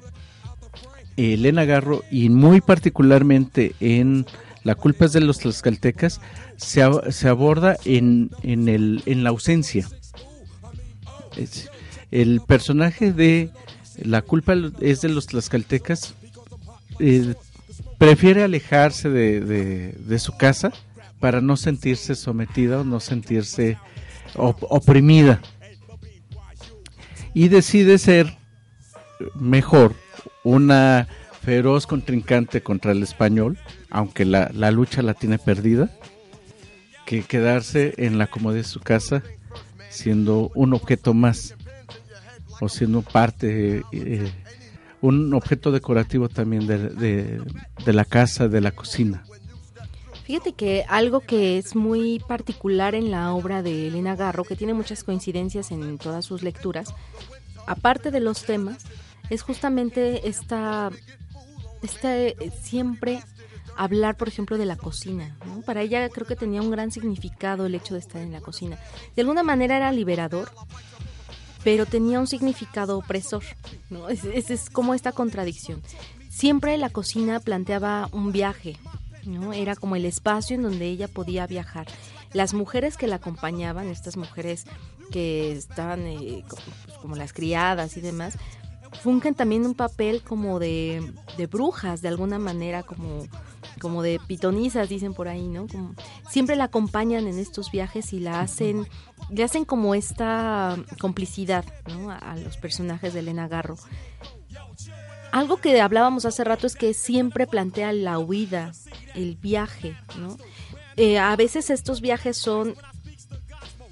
[1.16, 4.26] Elena Garro, y muy particularmente en
[4.66, 6.20] La culpa es de los tlaxcaltecas,
[6.56, 9.88] se, se aborda en, en, el, en la ausencia.
[12.10, 13.50] El personaje de
[14.02, 16.14] La culpa es de los tlaxcaltecas
[16.98, 17.34] eh,
[17.98, 19.40] prefiere alejarse de,
[19.92, 20.72] de, su casa
[21.20, 23.78] para no sentirse sometida o no sentirse
[24.34, 25.40] op oprimida.
[27.34, 28.36] Y decide ser
[29.36, 29.94] mejor
[30.42, 31.06] una
[31.46, 33.56] feroz contrincante contra el español,
[33.88, 35.88] aunque la, la lucha la tiene perdida,
[37.06, 39.22] que quedarse en la comodidad de su casa
[39.88, 41.54] siendo un objeto más
[42.60, 44.32] o siendo parte, eh,
[45.00, 47.40] un objeto decorativo también de, de,
[47.84, 49.22] de la casa, de la cocina.
[50.24, 54.74] Fíjate que algo que es muy particular en la obra de Elena Garro, que tiene
[54.74, 56.92] muchas coincidencias en todas sus lecturas,
[57.68, 58.84] aparte de los temas,
[59.30, 60.90] es justamente esta,
[61.86, 63.22] esta eh, siempre
[63.76, 65.36] hablar, por ejemplo, de la cocina.
[65.64, 68.78] Para ella creo que tenía un gran significado el hecho de estar en la cocina.
[69.14, 70.50] De alguna manera era liberador,
[71.62, 73.44] pero tenía un significado opresor.
[74.08, 75.82] Es, es, como esta contradicción.
[76.30, 78.76] Siempre la cocina planteaba un viaje,
[79.24, 79.52] ¿no?
[79.52, 81.86] Era como el espacio en donde ella podía viajar.
[82.32, 84.64] Las mujeres que la acompañaban, estas mujeres
[85.10, 86.62] que estaban eh, pues,
[87.00, 88.36] como las criadas y demás,
[89.02, 93.26] fungen también un papel como de, de brujas, de alguna manera, como,
[93.80, 95.66] como de pitonizas, dicen por ahí, ¿no?
[95.66, 95.94] Como,
[96.28, 98.86] siempre la acompañan en estos viajes y la hacen,
[99.30, 102.10] le hacen como esta complicidad, ¿no?
[102.10, 103.76] A, a los personajes de Elena Garro.
[105.32, 108.72] Algo que hablábamos hace rato es que siempre plantea la huida,
[109.14, 110.36] el viaje, ¿no?
[110.96, 112.74] Eh, a veces estos viajes son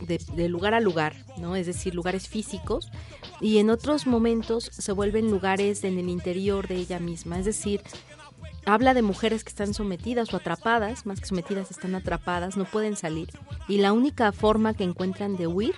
[0.05, 1.57] de, lugar a lugar, ¿no?
[1.57, 2.91] Es decir, lugares físicos,
[3.41, 7.83] y en otros momentos se vuelven lugares en el interior de ella misma, es decir,
[8.67, 12.97] habla de mujeres que están sometidas o atrapadas, más que sometidas, están atrapadas, no pueden
[12.97, 13.29] salir,
[13.69, 15.75] y la única forma que encuentran de huir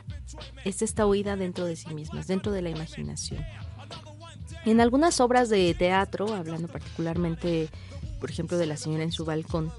[0.64, 3.44] es esta huida dentro de sí mismas, dentro de la imaginación.
[4.64, 7.68] En algunas obras de teatro, hablando particularmente,
[8.20, 9.72] por ejemplo, de La señora en su balcón,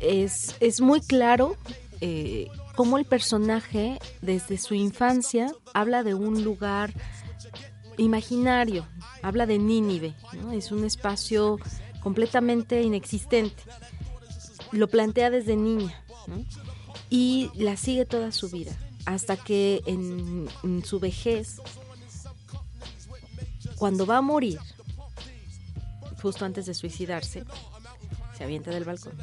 [0.00, 1.56] es, es muy claro
[2.00, 2.48] eh,
[2.78, 6.94] cómo el personaje, desde su infancia, habla de un lugar
[7.96, 8.86] imaginario,
[9.20, 10.52] habla de Nínive, ¿no?
[10.52, 11.58] es un espacio
[12.04, 13.60] completamente inexistente.
[14.70, 16.00] Lo plantea desde niña
[17.10, 21.60] y la sigue toda su vida, hasta que en su vejez
[23.74, 24.60] cuando va a morir,
[26.22, 27.42] justo antes de suicidarse,
[28.36, 29.18] se avienta del balcón.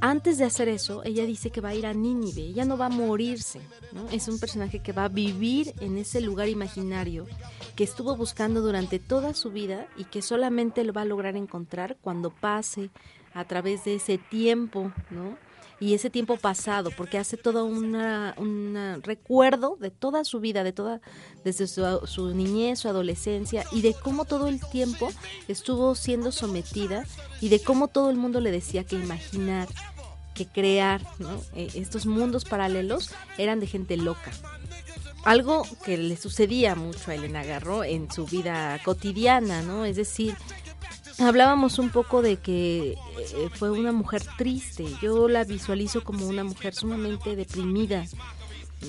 [0.00, 2.86] Antes de hacer eso, ella dice que va a ir a Nínive, ella no va
[2.86, 3.60] a morirse,
[3.92, 4.08] ¿no?
[4.10, 7.26] Es un personaje que va a vivir en ese lugar imaginario
[7.74, 11.96] que estuvo buscando durante toda su vida y que solamente lo va a lograr encontrar
[12.00, 12.90] cuando pase
[13.34, 15.36] a través de ese tiempo, ¿no?
[15.80, 21.00] Y ese tiempo pasado, porque hace todo un recuerdo de toda su vida, de toda,
[21.44, 25.10] desde su, niñez, su adolescencia, y de cómo todo el tiempo
[25.46, 27.04] estuvo siendo sometida
[27.40, 29.68] y de cómo todo el mundo le decía que imaginar,
[30.34, 31.40] que crear, ¿no?
[31.54, 34.32] eh, estos mundos paralelos eran de gente loca.
[35.24, 39.84] Algo que le sucedía mucho a Elena Garro en su vida cotidiana, ¿no?
[39.84, 40.36] Es decir,
[41.18, 42.96] hablábamos un poco de que eh,
[43.52, 44.86] fue una mujer triste.
[45.02, 48.04] Yo la visualizo como una mujer sumamente deprimida.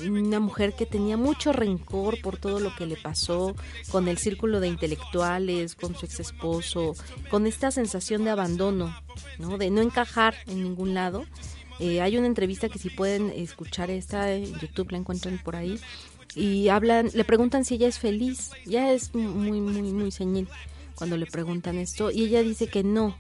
[0.08, 3.56] Una mujer que tenía mucho rencor por todo lo que le pasó
[3.90, 6.94] con el círculo de intelectuales, con su ex esposo,
[7.32, 8.96] con esta sensación de abandono,
[9.40, 9.58] ¿no?
[9.58, 11.26] de no encajar en ningún lado.
[11.80, 15.80] Eh, hay una entrevista que si pueden escuchar esta en YouTube, la encuentran por ahí,
[16.36, 18.52] y hablan, le preguntan si ella es feliz.
[18.68, 20.48] Ya es muy, muy, muy señil
[21.00, 23.18] cuando le preguntan esto y ella dice que no,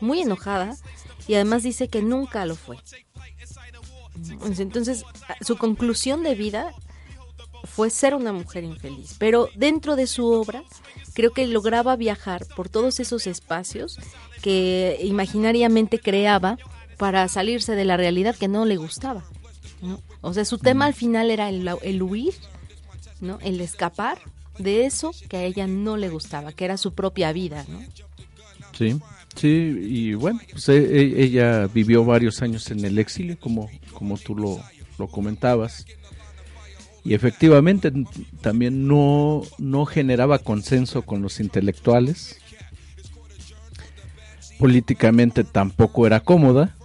[0.00, 0.76] muy enojada
[1.28, 2.78] y además dice que nunca lo fue.
[4.58, 5.04] Entonces,
[5.42, 6.72] su conclusión de vida
[7.64, 10.64] fue ser una mujer infeliz, pero dentro de su obra
[11.12, 13.98] creo que lograba viajar por todos esos espacios
[14.40, 16.56] que imaginariamente creaba
[16.96, 19.24] para salirse de la realidad que no le gustaba.
[19.82, 20.00] ¿no?
[20.22, 22.34] O sea, su tema al final era el, el huir,
[23.20, 23.38] ¿no?
[23.42, 24.18] el escapar
[24.62, 27.80] de eso que a ella no le gustaba, que era su propia vida, ¿no?
[28.76, 28.98] Sí,
[29.36, 34.36] sí, y bueno, pues e ella vivió varios años en el exilio, como, como tú
[34.36, 34.60] lo,
[34.98, 35.86] lo comentabas,
[37.04, 37.92] y efectivamente
[38.40, 42.38] también no, no generaba consenso con los intelectuales,
[44.58, 46.76] políticamente tampoco era cómoda,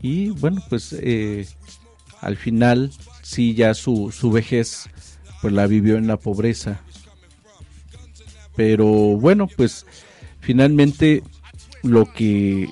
[0.00, 1.46] y bueno, pues eh,
[2.20, 2.90] al final
[3.22, 4.88] sí ya su, su vejez
[5.40, 6.80] pues la vivió en la pobreza.
[8.56, 9.86] Pero bueno, pues
[10.40, 11.22] finalmente
[11.82, 12.68] lo que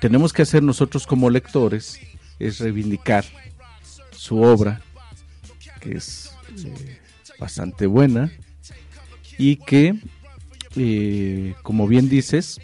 [0.00, 2.00] tenemos que hacer nosotros como lectores
[2.38, 3.24] es reivindicar
[4.10, 4.80] su obra,
[5.80, 6.32] que es
[6.64, 6.98] eh,
[7.38, 8.32] bastante buena
[9.38, 9.94] y que,
[10.76, 12.60] eh, como bien dices,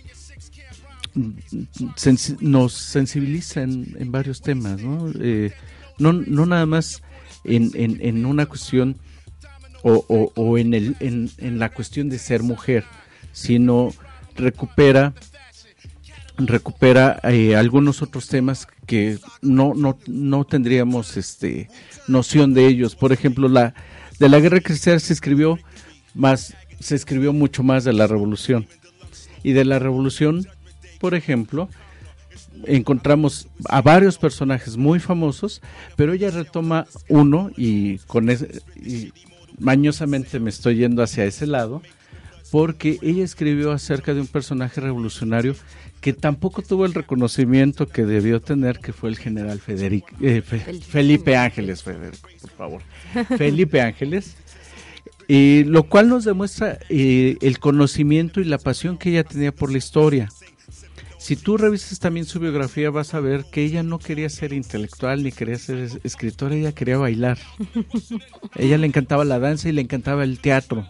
[2.41, 5.13] nos sensibiliza en, varios temas, ¿no?
[5.21, 5.53] Eh,
[5.99, 7.03] no, no nada más
[7.45, 8.97] en, en una cuestión
[9.83, 12.85] o, o, en, el, en, en, la cuestión de ser mujer,
[13.33, 13.93] sino
[14.37, 15.15] recupera
[16.39, 21.69] recupera eh, algunos otros temas que no, no, no tendríamos este
[22.07, 22.95] noción de ellos.
[22.95, 23.75] Por ejemplo, la
[24.19, 25.59] de la guerra cristiana se escribió
[26.15, 28.67] más, se escribió mucho más de la revolución.
[29.43, 30.47] Y de la revolución,
[31.01, 31.69] por ejemplo,
[32.67, 35.63] encontramos a varios personajes muy famosos,
[35.97, 39.13] pero ella retoma uno y con ese, y
[39.61, 41.83] mañosamente me estoy yendo hacia ese lado,
[42.51, 45.55] porque ella escribió acerca de un personaje revolucionario
[46.01, 50.61] que tampoco tuvo el reconocimiento que debió tener, que fue el general Federico, eh, Fe-
[50.81, 52.83] Felipe Ángeles, Federico, por favor.
[53.37, 54.37] Felipe Ángeles,
[55.27, 59.71] y lo cual nos demuestra eh, el conocimiento y la pasión que ella tenía por
[59.73, 60.29] la historia.
[61.19, 65.23] Si tú revisas también su biografía, vas a ver que ella no quería ser intelectual
[65.23, 67.39] ni quería ser es- escritora, ella quería bailar.
[68.57, 70.87] ella le encantaba la danza y le encantaba el teatro.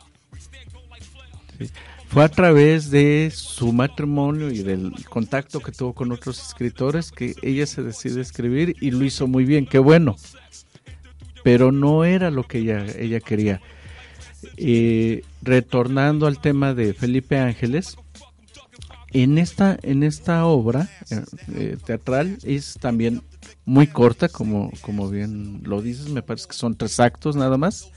[1.59, 1.71] Sí.
[2.09, 7.35] Fue a través de su matrimonio y del contacto que tuvo con otros escritores que
[7.43, 10.17] ella se decide a escribir y lo hizo muy bien, qué bueno.
[11.45, 13.61] Pero no era lo que ella, ella quería.
[14.57, 17.97] Eh, retornando al tema de Felipe Ángeles,
[19.13, 21.23] en esta, en esta obra eh,
[21.55, 23.23] eh, teatral es también
[23.65, 27.91] muy corta, como, como bien lo dices, me parece que son tres actos nada más.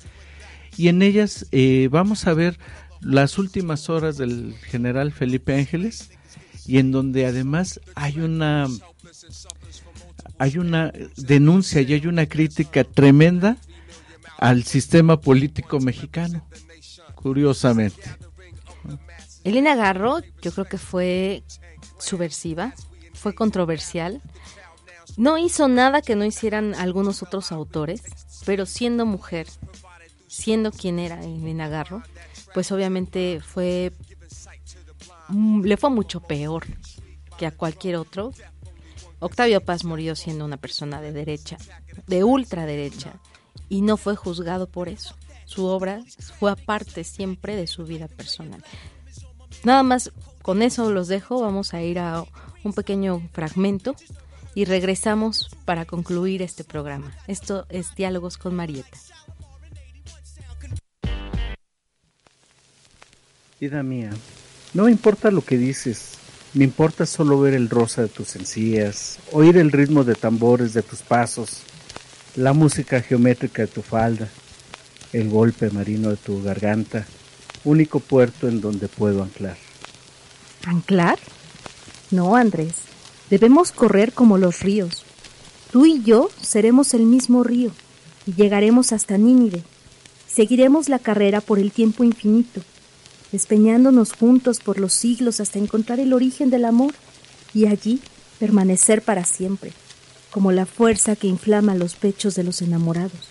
[0.78, 2.58] Y en ellas eh, vamos a ver
[3.02, 6.12] las últimas horas del general Felipe Ángeles
[6.66, 8.68] y en donde además hay una
[10.38, 13.58] hay una denuncia y hay una crítica tremenda
[14.38, 16.48] al sistema político mexicano,
[17.16, 18.02] curiosamente.
[19.44, 21.44] Elena Garro, yo creo que fue
[21.98, 22.74] subversiva,
[23.14, 24.22] fue controversial.
[25.18, 28.02] No hizo nada que no hicieran algunos otros autores,
[28.46, 29.48] pero siendo mujer,
[30.28, 32.04] siendo quien era Elena Garro,
[32.54, 33.94] pues obviamente fue
[35.30, 36.66] mm, le fue mucho peor
[37.38, 38.34] que a cualquier otro.
[39.20, 41.58] Octavio Paz murió siendo una persona de derecha,
[42.08, 43.14] de ultraderecha,
[43.70, 45.16] y no fue juzgado por eso.
[45.46, 46.02] Su obra
[46.40, 48.64] fue aparte siempre de su vida personal.
[49.64, 52.26] Nada más con eso los dejo, vamos a ir a
[52.64, 53.96] un pequeño fragmento
[54.56, 57.16] y regresamos para concluir este programa.
[57.28, 58.98] Esto es Diálogos con Marieta.
[63.60, 64.10] Vida mía,
[64.74, 66.18] no me importa lo que dices,
[66.56, 70.82] me importa solo ver el rosa de tus encías, oír el ritmo de tambores de
[70.82, 71.62] tus pasos,
[72.36, 74.28] la música geométrica de tu falda,
[75.14, 77.06] el golpe marino de tu garganta,
[77.64, 79.58] único puerto en donde puedo anclar.
[80.66, 81.20] ¿Anclar?
[82.12, 82.76] No, Andrés.
[83.30, 85.04] Debemos correr como los ríos.
[85.72, 87.72] Tú y yo seremos el mismo río
[88.26, 89.64] y llegaremos hasta Nínive.
[90.28, 92.62] Seguiremos la carrera por el tiempo infinito,
[93.32, 96.94] despeñándonos juntos por los siglos hasta encontrar el origen del amor
[97.54, 98.02] y allí
[98.40, 99.72] permanecer para siempre,
[100.30, 103.31] como la fuerza que inflama los pechos de los enamorados.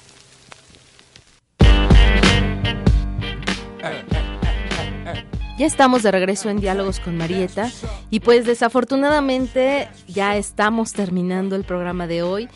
[5.61, 7.70] Ya estamos de regreso en Diálogos con Marieta
[8.08, 12.48] y pues desafortunadamente ya estamos terminando el programa de hoy.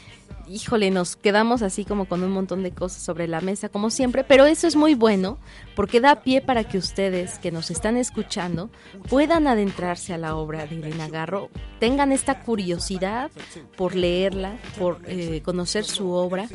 [0.48, 4.24] Híjole, nos quedamos así como con un montón de cosas sobre la mesa, como siempre,
[4.24, 5.38] pero eso es muy bueno
[5.74, 8.70] porque da pie para que ustedes que nos están escuchando
[9.08, 13.30] puedan adentrarse a la obra de Elena Garro, tengan esta curiosidad
[13.76, 16.46] por leerla, por eh, conocer su obra.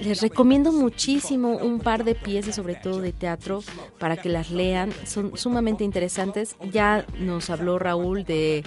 [0.00, 3.62] Les recomiendo muchísimo un par de piezas, sobre todo de teatro,
[3.98, 4.92] para que las lean.
[5.04, 6.56] Son sumamente interesantes.
[6.72, 8.64] Ya nos habló Raúl de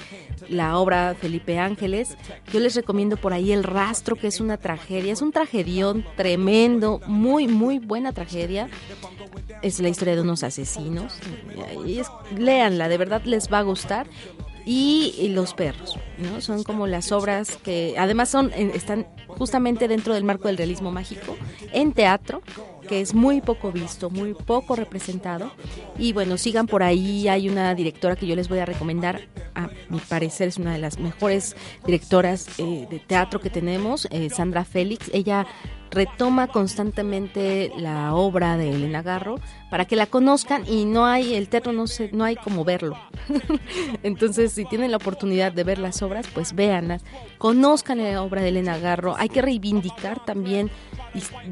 [0.49, 2.18] la obra Felipe Ángeles.
[2.51, 5.14] Yo les recomiendo por ahí El Rastro, que es una tragedia.
[5.14, 8.70] Es un tragedión tremendo, muy, muy buena tragedia.
[9.62, 11.20] Es la historia de unos asesinos.
[11.86, 14.08] Y es, léanla, de verdad les va a gustar
[14.66, 16.41] y, y los perros, ¿no?
[16.41, 20.91] Son como las obras que además son eh, están justamente dentro del marco del realismo
[20.91, 21.36] mágico
[21.74, 22.41] en teatro,
[22.84, 25.51] que es muy poco visto, muy poco representado.
[25.97, 29.21] Y bueno, sigan por ahí, hay una directora que yo les voy a recomendar,
[29.55, 31.55] a mi parecer es una de las mejores
[31.86, 35.09] directoras eh, de teatro que tenemos, eh, Sandra Félix.
[35.13, 35.45] Ella
[35.94, 39.36] retoma constantemente la obra de Elena Garro
[39.70, 42.98] para que la conozcan y no hay el teatro no se, no hay como verlo.
[44.04, 47.04] Entonces si tienen la oportunidad de ver las obras pues véanlas
[47.38, 49.16] conozcan la obra de Elena Garro.
[49.18, 50.70] Hay que reivindicar también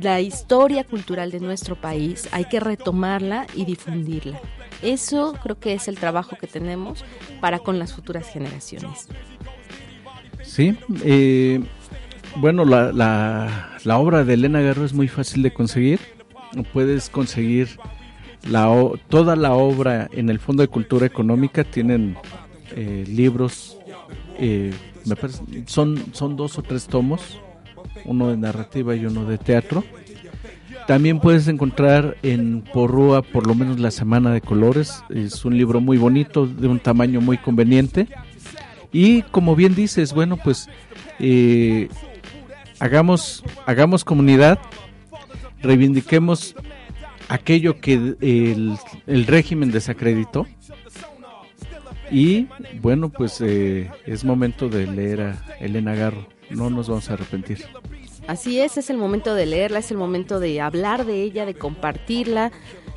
[0.01, 4.39] la historia cultural de nuestro país hay que retomarla y difundirla.
[4.81, 7.05] Eso creo que es el trabajo que tenemos
[7.39, 9.07] para con las futuras generaciones.
[10.43, 11.61] Sí eh
[12.35, 15.99] bueno, la, la, la, obra de Elena Garro es muy fácil de conseguir.
[16.73, 17.69] Puedes conseguir
[18.49, 18.69] la,
[19.09, 21.63] toda la obra en el Fondo de Cultura Económica.
[21.63, 22.17] Tienen
[22.75, 23.77] eh, libros,
[24.39, 24.73] eh,
[25.05, 26.03] me parece, son,
[26.35, 27.39] dos o tres tomos,
[28.05, 29.83] uno de narrativa y uno de teatro.
[30.87, 35.03] También puedes encontrar en Porrúa por lo menos La Semana de Colores.
[35.09, 38.07] Es un libro muy bonito, de un tamaño muy conveniente.
[38.91, 40.69] Y como bien dices, bueno, pues
[41.19, 41.87] eh,
[42.81, 44.59] hagamos, hagamos comunidad,
[45.61, 46.55] reivindiquemos
[47.29, 48.77] aquello que el,
[49.07, 50.47] el régimen desacreditó.
[52.09, 52.47] Y
[52.81, 56.27] bueno, pues eh, es momento de leer a Elena Garro.
[56.49, 57.65] No nos vamos a arrepentir.
[58.27, 61.53] Así es, es el momento de leerla, es el momento de hablar de ella, de
[61.53, 62.51] compartirla,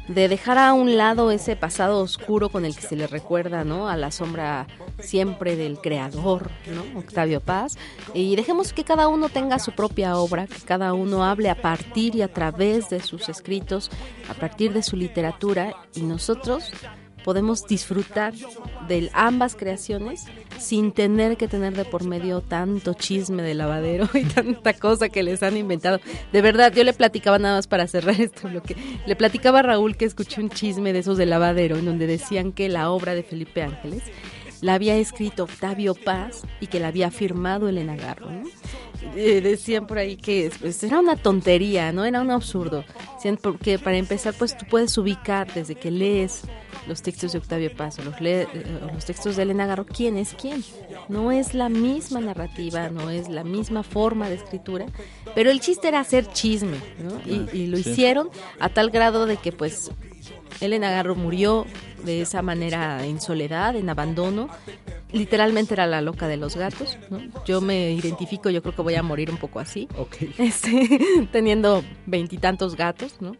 [0.09, 3.89] de dejar a un lado ese pasado oscuro con el que se le recuerda, ¿no?
[3.89, 4.67] A la sombra
[4.99, 6.99] siempre del creador, ¿no?
[6.99, 7.79] Octavio Paz.
[8.13, 12.15] Y dejemos que cada uno tenga su propia obra, que cada uno hable a partir
[12.17, 13.91] y a través de sus escritos,
[14.29, 16.73] a partir de su literatura, y nosotros
[17.25, 18.35] podemos disfrutar
[18.87, 20.25] de ambas creaciones
[20.59, 25.22] sin tener que tener de por medio tanto chisme de lavadero y tanta cosa que
[25.22, 26.01] les han inventado.
[26.33, 29.62] De verdad, yo le platicaba nada más para cerrar esto, lo que le platicaba a
[29.62, 33.14] Raúl que escuché un chisme de esos de lavadero en donde decían que la obra
[33.14, 34.03] de Felipe Ángeles
[34.61, 38.31] la había escrito Octavio Paz y que la había firmado Elena Garro.
[38.31, 38.43] ¿no?
[39.14, 42.85] Eh, decían por ahí que pues, era una tontería, no era un absurdo.
[43.41, 46.43] Porque para empezar, pues tú puedes ubicar desde que lees
[46.87, 48.47] los textos de Octavio Paz o los, eh,
[48.93, 50.62] los textos de Elena Garro, quién es quién.
[51.09, 54.87] No es la misma narrativa, no es la misma forma de escritura,
[55.35, 57.20] pero el chiste era hacer chisme, ¿no?
[57.30, 57.91] Y, y lo Sí.
[57.91, 58.28] hicieron
[58.61, 59.91] a tal grado de que pues
[60.61, 61.66] Elena Garro murió
[62.05, 64.49] de esa manera en soledad, en abandono.
[65.12, 66.99] Literalmente era la loca de los gatos.
[67.09, 67.20] ¿no?
[67.47, 69.89] Yo me identifico, yo creo que voy a morir un poco así.
[70.39, 73.37] Este, teniendo veintitantos gatos, ¿no?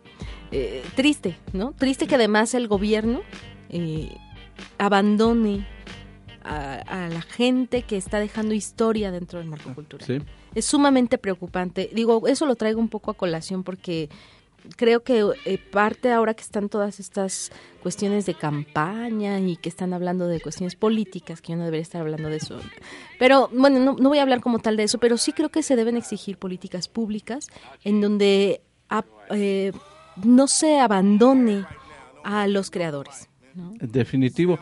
[0.57, 1.73] Eh, triste, ¿no?
[1.73, 3.23] Triste que además el gobierno
[3.71, 4.17] eh,
[4.79, 5.67] abandone
[6.45, 10.07] a, a la gente que está dejando historia dentro del narcocultura.
[10.07, 10.19] Sí.
[10.55, 11.91] Es sumamente preocupante.
[11.93, 14.09] Digo, eso lo traigo un poco a colación porque
[14.77, 17.51] creo que eh, parte ahora que están todas estas
[17.83, 22.01] cuestiones de campaña y que están hablando de cuestiones políticas, que yo no debería estar
[22.01, 22.61] hablando de eso.
[23.19, 25.63] Pero bueno, no, no voy a hablar como tal de eso, pero sí creo que
[25.63, 27.49] se deben exigir políticas públicas
[27.83, 29.73] en donde ah, eh,
[30.23, 31.65] no se abandone
[32.23, 33.29] a los creadores.
[33.81, 34.59] Definitivo.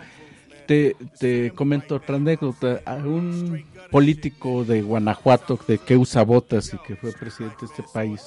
[0.67, 2.81] Te, te comento otra anécdota.
[2.85, 7.85] A un político de Guanajuato de que usa botas y que fue presidente de este
[7.93, 8.23] país,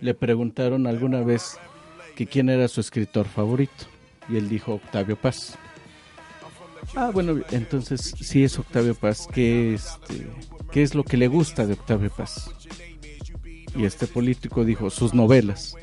[0.00, 1.58] le preguntaron alguna vez
[2.16, 3.86] que quién era su escritor favorito.
[4.28, 5.58] Y él dijo Octavio Paz.
[6.94, 10.26] Ah, bueno, entonces si es Octavio Paz, ¿qué, este,
[10.72, 12.50] ¿qué es lo que le gusta de Octavio Paz?
[13.76, 15.76] Y este político dijo sus novelas.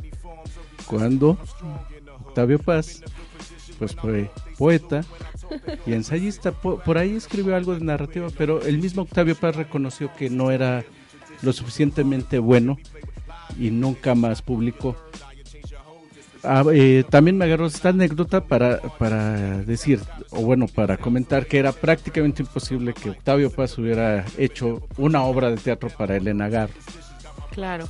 [0.88, 1.38] Cuando
[2.26, 3.04] Octavio Paz,
[3.80, 5.04] pues fue poeta
[5.86, 10.12] y ensayista, po- por ahí escribió algo de narrativa, pero el mismo Octavio Paz reconoció
[10.16, 10.84] que no era
[11.42, 12.78] lo suficientemente bueno
[13.60, 14.96] y nunca más publicó.
[16.44, 21.58] Ah, eh, también me agarró esta anécdota para, para decir, o bueno, para comentar que
[21.60, 26.74] era prácticamente imposible que Octavio Paz hubiera hecho una obra de teatro para Elena Garro.
[27.52, 27.88] Claro.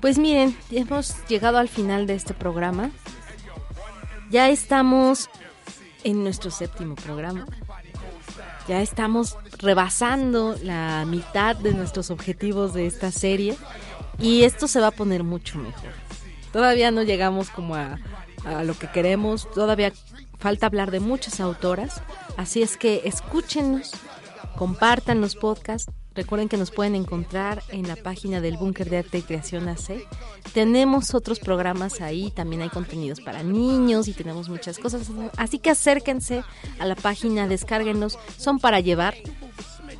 [0.00, 2.90] Pues miren, hemos llegado al final de este programa.
[4.30, 5.30] Ya estamos
[6.02, 7.46] en nuestro séptimo programa.
[8.68, 13.56] Ya estamos rebasando la mitad de nuestros objetivos de esta serie
[14.18, 15.90] y esto se va a poner mucho mejor.
[16.52, 17.98] Todavía no llegamos como a,
[18.44, 19.92] a lo que queremos, todavía
[20.38, 22.02] falta hablar de muchas autoras,
[22.36, 23.92] así es que escúchenos,
[24.56, 25.90] compartan los podcasts.
[26.14, 30.06] Recuerden que nos pueden encontrar en la página del Búnker de Arte y Creación AC.
[30.52, 35.10] Tenemos otros programas ahí, también hay contenidos para niños y tenemos muchas cosas.
[35.36, 36.44] Así que acérquense
[36.78, 38.18] a la página, descárguenos.
[38.36, 39.14] Son para llevar,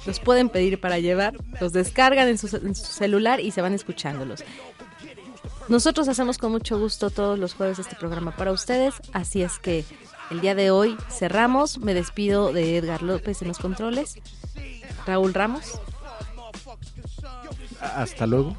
[0.06, 3.74] los pueden pedir para llevar, los descargan en su, en su celular y se van
[3.74, 4.44] escuchándolos.
[5.68, 9.84] Nosotros hacemos con mucho gusto todos los jueves este programa para ustedes, así es que
[10.30, 11.78] el día de hoy cerramos.
[11.78, 14.16] Me despido de Edgar López en los controles.
[15.06, 15.80] Raúl Ramos.
[17.96, 18.56] Hasta luego.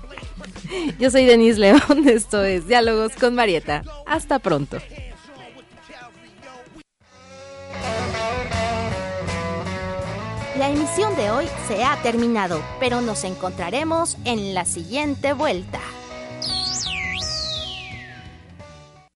[0.99, 3.83] Yo soy Denise León, esto es Diálogos con Marieta.
[4.05, 4.77] Hasta pronto.
[10.57, 15.81] La emisión de hoy se ha terminado, pero nos encontraremos en la siguiente vuelta.